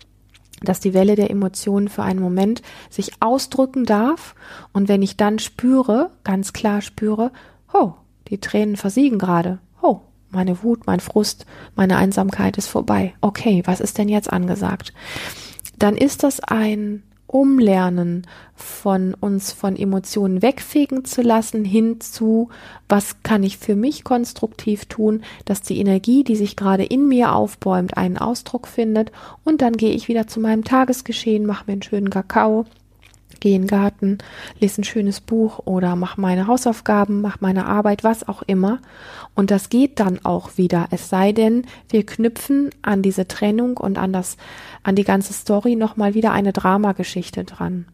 dass 0.61 0.79
die 0.79 0.93
Welle 0.93 1.15
der 1.15 1.29
Emotionen 1.29 1.89
für 1.89 2.03
einen 2.03 2.21
Moment 2.21 2.61
sich 2.89 3.11
ausdrücken 3.19 3.85
darf 3.85 4.35
und 4.71 4.87
wenn 4.87 5.01
ich 5.01 5.17
dann 5.17 5.37
spüre, 5.37 6.11
ganz 6.23 6.53
klar 6.53 6.81
spüre, 6.81 7.31
oh, 7.73 7.91
die 8.29 8.39
Tränen 8.39 8.77
versiegen 8.77 9.19
gerade. 9.19 9.59
Oh, 9.81 9.99
meine 10.29 10.63
Wut, 10.63 10.87
mein 10.87 11.01
Frust, 11.01 11.45
meine 11.75 11.97
Einsamkeit 11.97 12.57
ist 12.57 12.67
vorbei. 12.67 13.13
Okay, 13.21 13.63
was 13.65 13.81
ist 13.81 13.97
denn 13.97 14.09
jetzt 14.09 14.31
angesagt? 14.31 14.93
Dann 15.77 15.97
ist 15.97 16.23
das 16.23 16.39
ein 16.39 17.03
Umlernen 17.27 18.27
von 18.55 19.13
uns 19.13 19.51
von 19.51 19.75
Emotionen 19.75 20.41
wegfegen 20.41 21.05
zu 21.05 21.21
lassen, 21.21 21.65
hinzu, 21.65 22.49
was 22.87 23.23
kann 23.23 23.43
ich 23.43 23.57
für 23.57 23.75
mich 23.75 24.03
konstruktiv 24.03 24.85
tun, 24.85 25.23
dass 25.45 25.61
die 25.61 25.79
Energie, 25.79 26.23
die 26.23 26.35
sich 26.35 26.55
gerade 26.55 26.85
in 26.85 27.07
mir 27.07 27.33
aufbäumt, 27.33 27.97
einen 27.97 28.17
Ausdruck 28.17 28.67
findet. 28.67 29.11
Und 29.43 29.61
dann 29.61 29.73
gehe 29.73 29.93
ich 29.93 30.07
wieder 30.07 30.27
zu 30.27 30.39
meinem 30.39 30.63
Tagesgeschehen, 30.63 31.45
mache 31.45 31.65
mir 31.67 31.73
einen 31.73 31.81
schönen 31.81 32.09
Kakao, 32.09 32.65
gehe 33.39 33.55
in 33.55 33.63
den 33.63 33.67
Garten, 33.67 34.17
lese 34.59 34.81
ein 34.81 34.83
schönes 34.83 35.21
Buch 35.21 35.59
oder 35.65 35.95
mache 35.95 36.19
meine 36.19 36.47
Hausaufgaben, 36.47 37.21
mache 37.21 37.39
meine 37.41 37.65
Arbeit, 37.65 38.03
was 38.03 38.27
auch 38.27 38.41
immer. 38.43 38.79
Und 39.33 39.51
das 39.51 39.69
geht 39.69 39.99
dann 39.99 40.23
auch 40.23 40.57
wieder. 40.57 40.87
Es 40.91 41.09
sei 41.09 41.31
denn, 41.31 41.65
wir 41.89 42.05
knüpfen 42.05 42.69
an 42.81 43.01
diese 43.01 43.27
Trennung 43.27 43.77
und 43.77 43.97
an 43.97 44.13
das, 44.13 44.37
an 44.83 44.95
die 44.95 45.03
ganze 45.03 45.33
Story 45.33 45.75
nochmal 45.75 46.13
wieder 46.13 46.31
eine 46.31 46.53
Dramageschichte 46.53 47.43
dran. 47.43 47.85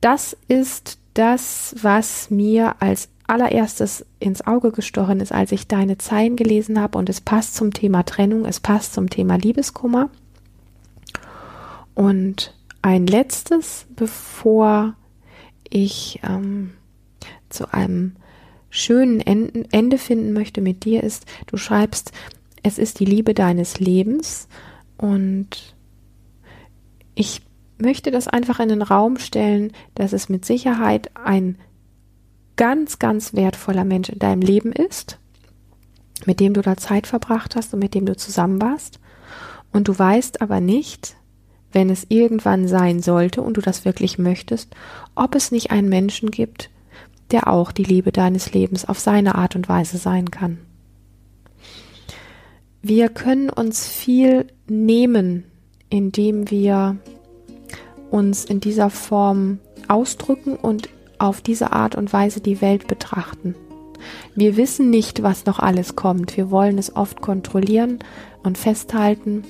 Das 0.00 0.36
ist 0.46 0.98
das, 1.14 1.74
was 1.82 2.30
mir 2.30 2.76
als 2.80 3.08
allererstes 3.26 4.06
ins 4.18 4.46
Auge 4.46 4.72
gestochen 4.72 5.20
ist, 5.20 5.32
als 5.32 5.52
ich 5.52 5.68
deine 5.68 5.98
Zeilen 5.98 6.34
gelesen 6.34 6.80
habe 6.80 6.98
und 6.98 7.08
es 7.08 7.20
passt 7.20 7.54
zum 7.54 7.72
Thema 7.72 8.02
Trennung, 8.04 8.46
es 8.46 8.58
passt 8.58 8.94
zum 8.94 9.10
Thema 9.10 9.36
Liebeskummer. 9.36 10.10
Und 11.94 12.54
ein 12.88 13.06
letztes, 13.06 13.84
bevor 13.94 14.94
ich 15.68 16.20
ähm, 16.22 16.72
zu 17.50 17.70
einem 17.74 18.16
schönen 18.70 19.20
Ende 19.20 19.98
finden 19.98 20.32
möchte 20.32 20.62
mit 20.62 20.86
dir, 20.86 21.02
ist, 21.02 21.26
du 21.48 21.58
schreibst, 21.58 22.12
es 22.62 22.78
ist 22.78 22.98
die 22.98 23.04
Liebe 23.04 23.34
deines 23.34 23.78
Lebens 23.78 24.48
und 24.96 25.74
ich 27.14 27.42
möchte 27.76 28.10
das 28.10 28.26
einfach 28.26 28.58
in 28.58 28.70
den 28.70 28.80
Raum 28.80 29.18
stellen, 29.18 29.72
dass 29.94 30.14
es 30.14 30.30
mit 30.30 30.46
Sicherheit 30.46 31.10
ein 31.14 31.58
ganz, 32.56 32.98
ganz 32.98 33.34
wertvoller 33.34 33.84
Mensch 33.84 34.08
in 34.08 34.18
deinem 34.18 34.40
Leben 34.40 34.72
ist, 34.72 35.18
mit 36.24 36.40
dem 36.40 36.54
du 36.54 36.62
da 36.62 36.78
Zeit 36.78 37.06
verbracht 37.06 37.54
hast 37.54 37.74
und 37.74 37.80
mit 37.80 37.92
dem 37.92 38.06
du 38.06 38.16
zusammen 38.16 38.62
warst. 38.62 38.98
Und 39.72 39.88
du 39.88 39.98
weißt 39.98 40.40
aber 40.40 40.62
nicht, 40.62 41.17
wenn 41.78 41.90
es 41.90 42.06
irgendwann 42.08 42.66
sein 42.66 43.02
sollte 43.02 43.40
und 43.40 43.56
du 43.56 43.60
das 43.60 43.84
wirklich 43.84 44.18
möchtest, 44.18 44.74
ob 45.14 45.36
es 45.36 45.52
nicht 45.52 45.70
einen 45.70 45.88
Menschen 45.88 46.32
gibt, 46.32 46.70
der 47.30 47.46
auch 47.46 47.70
die 47.70 47.84
Liebe 47.84 48.10
deines 48.10 48.52
Lebens 48.52 48.84
auf 48.84 48.98
seine 48.98 49.36
Art 49.36 49.54
und 49.54 49.68
Weise 49.68 49.96
sein 49.96 50.32
kann. 50.32 50.58
Wir 52.82 53.08
können 53.10 53.48
uns 53.48 53.86
viel 53.86 54.48
nehmen, 54.66 55.44
indem 55.88 56.50
wir 56.50 56.96
uns 58.10 58.44
in 58.44 58.58
dieser 58.58 58.90
Form 58.90 59.60
ausdrücken 59.86 60.56
und 60.56 60.88
auf 61.20 61.42
diese 61.42 61.70
Art 61.70 61.94
und 61.94 62.12
Weise 62.12 62.40
die 62.40 62.60
Welt 62.60 62.88
betrachten. 62.88 63.54
Wir 64.34 64.56
wissen 64.56 64.90
nicht, 64.90 65.22
was 65.22 65.46
noch 65.46 65.60
alles 65.60 65.94
kommt. 65.94 66.36
Wir 66.36 66.50
wollen 66.50 66.76
es 66.76 66.96
oft 66.96 67.20
kontrollieren 67.20 68.00
und 68.42 68.58
festhalten 68.58 69.44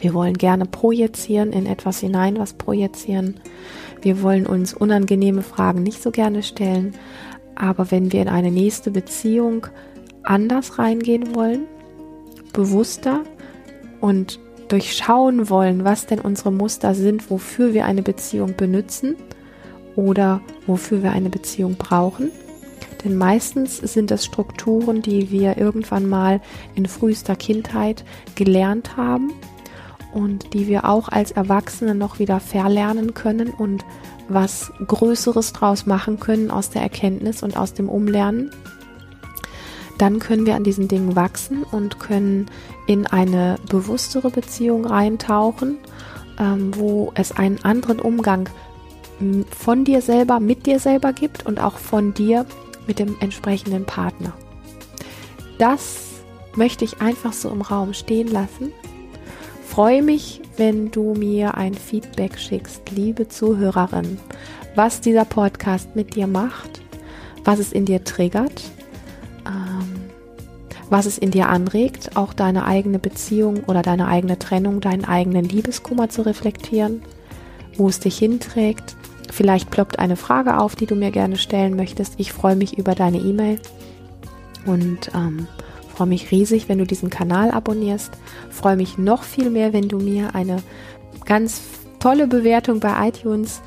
wir 0.00 0.14
wollen 0.14 0.34
gerne 0.34 0.64
projizieren, 0.64 1.52
in 1.52 1.66
etwas 1.66 2.00
hinein 2.00 2.38
was 2.38 2.54
projizieren. 2.54 3.38
Wir 4.00 4.22
wollen 4.22 4.46
uns 4.46 4.72
unangenehme 4.72 5.42
Fragen 5.42 5.82
nicht 5.82 6.02
so 6.02 6.10
gerne 6.10 6.42
stellen. 6.42 6.94
Aber 7.54 7.90
wenn 7.90 8.10
wir 8.10 8.22
in 8.22 8.28
eine 8.28 8.50
nächste 8.50 8.90
Beziehung 8.90 9.66
anders 10.22 10.78
reingehen 10.78 11.34
wollen, 11.34 11.66
bewusster 12.54 13.24
und 14.00 14.40
durchschauen 14.68 15.50
wollen, 15.50 15.84
was 15.84 16.06
denn 16.06 16.20
unsere 16.20 16.50
Muster 16.50 16.94
sind, 16.94 17.30
wofür 17.30 17.74
wir 17.74 17.84
eine 17.84 18.02
Beziehung 18.02 18.56
benutzen 18.56 19.16
oder 19.96 20.40
wofür 20.66 21.02
wir 21.02 21.12
eine 21.12 21.28
Beziehung 21.28 21.74
brauchen. 21.74 22.30
Denn 23.04 23.16
meistens 23.16 23.78
sind 23.78 24.10
das 24.10 24.24
Strukturen, 24.24 25.02
die 25.02 25.30
wir 25.30 25.58
irgendwann 25.58 26.08
mal 26.08 26.40
in 26.74 26.86
frühester 26.86 27.36
Kindheit 27.36 28.04
gelernt 28.34 28.96
haben 28.96 29.32
und 30.12 30.54
die 30.54 30.66
wir 30.66 30.84
auch 30.84 31.08
als 31.08 31.30
Erwachsene 31.30 31.94
noch 31.94 32.18
wieder 32.18 32.40
verlernen 32.40 33.14
können 33.14 33.50
und 33.50 33.84
was 34.28 34.72
Größeres 34.86 35.52
draus 35.52 35.86
machen 35.86 36.20
können 36.20 36.50
aus 36.50 36.70
der 36.70 36.82
Erkenntnis 36.82 37.42
und 37.42 37.56
aus 37.56 37.74
dem 37.74 37.88
Umlernen, 37.88 38.50
dann 39.98 40.18
können 40.18 40.46
wir 40.46 40.54
an 40.54 40.64
diesen 40.64 40.88
Dingen 40.88 41.14
wachsen 41.14 41.62
und 41.62 42.00
können 42.00 42.46
in 42.86 43.06
eine 43.06 43.56
bewusstere 43.68 44.30
Beziehung 44.30 44.86
reintauchen, 44.86 45.76
ähm, 46.38 46.72
wo 46.74 47.12
es 47.14 47.32
einen 47.32 47.62
anderen 47.64 48.00
Umgang 48.00 48.48
von 49.50 49.84
dir 49.84 50.00
selber, 50.00 50.40
mit 50.40 50.64
dir 50.64 50.78
selber 50.78 51.12
gibt 51.12 51.44
und 51.44 51.60
auch 51.60 51.76
von 51.76 52.14
dir 52.14 52.46
mit 52.86 52.98
dem 52.98 53.16
entsprechenden 53.20 53.84
Partner. 53.84 54.32
Das 55.58 56.06
möchte 56.56 56.84
ich 56.84 57.02
einfach 57.02 57.34
so 57.34 57.50
im 57.50 57.60
Raum 57.60 57.92
stehen 57.92 58.28
lassen 58.28 58.72
freue 59.70 60.02
mich, 60.02 60.40
wenn 60.56 60.90
du 60.90 61.14
mir 61.14 61.54
ein 61.54 61.74
Feedback 61.74 62.40
schickst, 62.40 62.90
liebe 62.90 63.28
Zuhörerin, 63.28 64.18
was 64.74 65.00
dieser 65.00 65.24
Podcast 65.24 65.94
mit 65.94 66.16
dir 66.16 66.26
macht, 66.26 66.82
was 67.44 67.60
es 67.60 67.72
in 67.72 67.84
dir 67.84 68.02
triggert, 68.02 68.64
ähm, 69.46 70.10
was 70.90 71.06
es 71.06 71.18
in 71.18 71.30
dir 71.30 71.48
anregt, 71.48 72.16
auch 72.16 72.34
deine 72.34 72.64
eigene 72.64 72.98
Beziehung 72.98 73.62
oder 73.68 73.82
deine 73.82 74.08
eigene 74.08 74.40
Trennung, 74.40 74.80
deinen 74.80 75.04
eigenen 75.04 75.44
Liebeskummer 75.44 76.08
zu 76.08 76.22
reflektieren, 76.22 77.02
wo 77.76 77.88
es 77.88 78.00
dich 78.00 78.18
hinträgt. 78.18 78.96
Vielleicht 79.30 79.70
ploppt 79.70 80.00
eine 80.00 80.16
Frage 80.16 80.58
auf, 80.58 80.74
die 80.74 80.86
du 80.86 80.96
mir 80.96 81.12
gerne 81.12 81.36
stellen 81.36 81.76
möchtest. 81.76 82.14
Ich 82.18 82.32
freue 82.32 82.56
mich 82.56 82.76
über 82.76 82.96
deine 82.96 83.18
E-Mail 83.18 83.60
und 84.66 85.12
ähm, 85.14 85.46
freue 85.94 86.08
mich 86.08 86.30
riesig, 86.30 86.68
wenn 86.68 86.78
du 86.78 86.86
diesen 86.86 87.10
Kanal 87.10 87.50
abonnierst. 87.50 88.12
Freue 88.50 88.76
mich 88.76 88.98
noch 88.98 89.22
viel 89.22 89.50
mehr, 89.50 89.72
wenn 89.72 89.88
du 89.88 89.98
mir 89.98 90.34
eine 90.34 90.62
ganz 91.24 91.62
tolle 91.98 92.26
Bewertung 92.26 92.80
bei 92.80 93.08
iTunes 93.08 93.60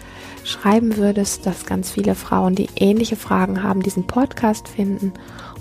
schreiben 0.43 0.97
würdest, 0.97 1.45
dass 1.45 1.65
ganz 1.65 1.91
viele 1.91 2.15
Frauen, 2.15 2.55
die 2.55 2.67
ähnliche 2.75 3.15
Fragen 3.15 3.63
haben, 3.63 3.81
diesen 3.81 4.07
Podcast 4.07 4.67
finden. 4.67 5.13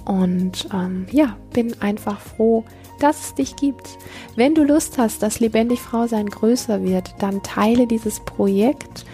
Und 0.04 0.68
ähm, 0.72 1.06
ja, 1.12 1.36
bin 1.52 1.80
einfach 1.80 2.18
froh, 2.18 2.64
dass 2.98 3.20
es 3.26 3.34
dich 3.34 3.56
gibt. 3.56 3.98
Wenn 4.34 4.54
du 4.54 4.64
Lust 4.64 4.98
hast, 4.98 5.22
dass 5.22 5.40
lebendig 5.40 5.80
Frau 5.80 6.06
sein 6.06 6.26
größer 6.26 6.82
wird, 6.82 7.14
dann 7.18 7.42
teile 7.42 7.86
dieses 7.86 8.20
Projekt 8.20 9.04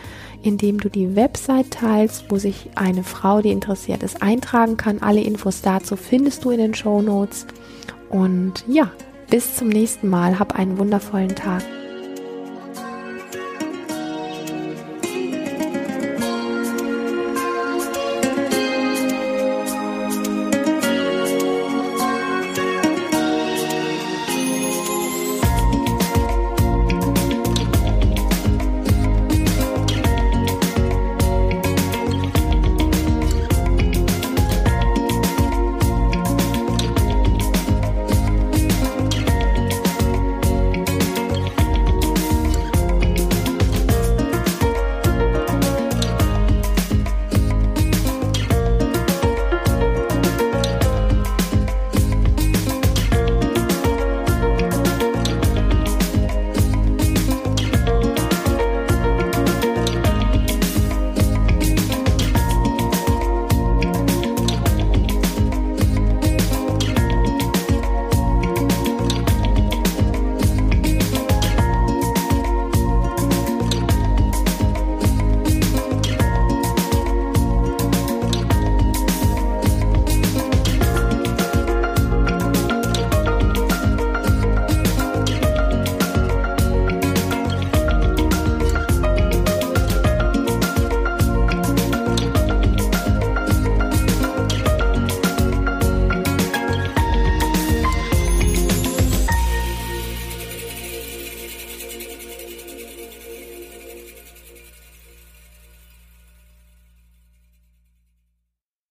indem 0.43 0.79
du 0.79 0.89
die 0.89 1.17
Website 1.17 1.71
teilst, 1.71 2.27
wo 2.31 2.39
sich 2.39 2.71
eine 2.75 3.03
Frau, 3.03 3.41
die 3.41 3.51
interessiert 3.51 4.03
ist, 4.03 4.23
eintragen 4.23 4.77
kann. 4.77 5.03
Alle 5.03 5.21
Infos 5.21 5.63
dazu 5.63 5.97
findest 5.97 6.45
du 6.45 6.51
in 6.51 6.59
den 6.59 6.75
Show 6.75 7.03
Notes. 7.03 7.47
Und 8.09 8.65
ja, 8.67 8.91
bis 9.31 9.57
zum 9.57 9.69
nächsten 9.69 10.09
Mal. 10.09 10.39
Hab 10.39 10.59
einen 10.59 10.79
wundervollen 10.79 11.35
Tag. 11.35 11.63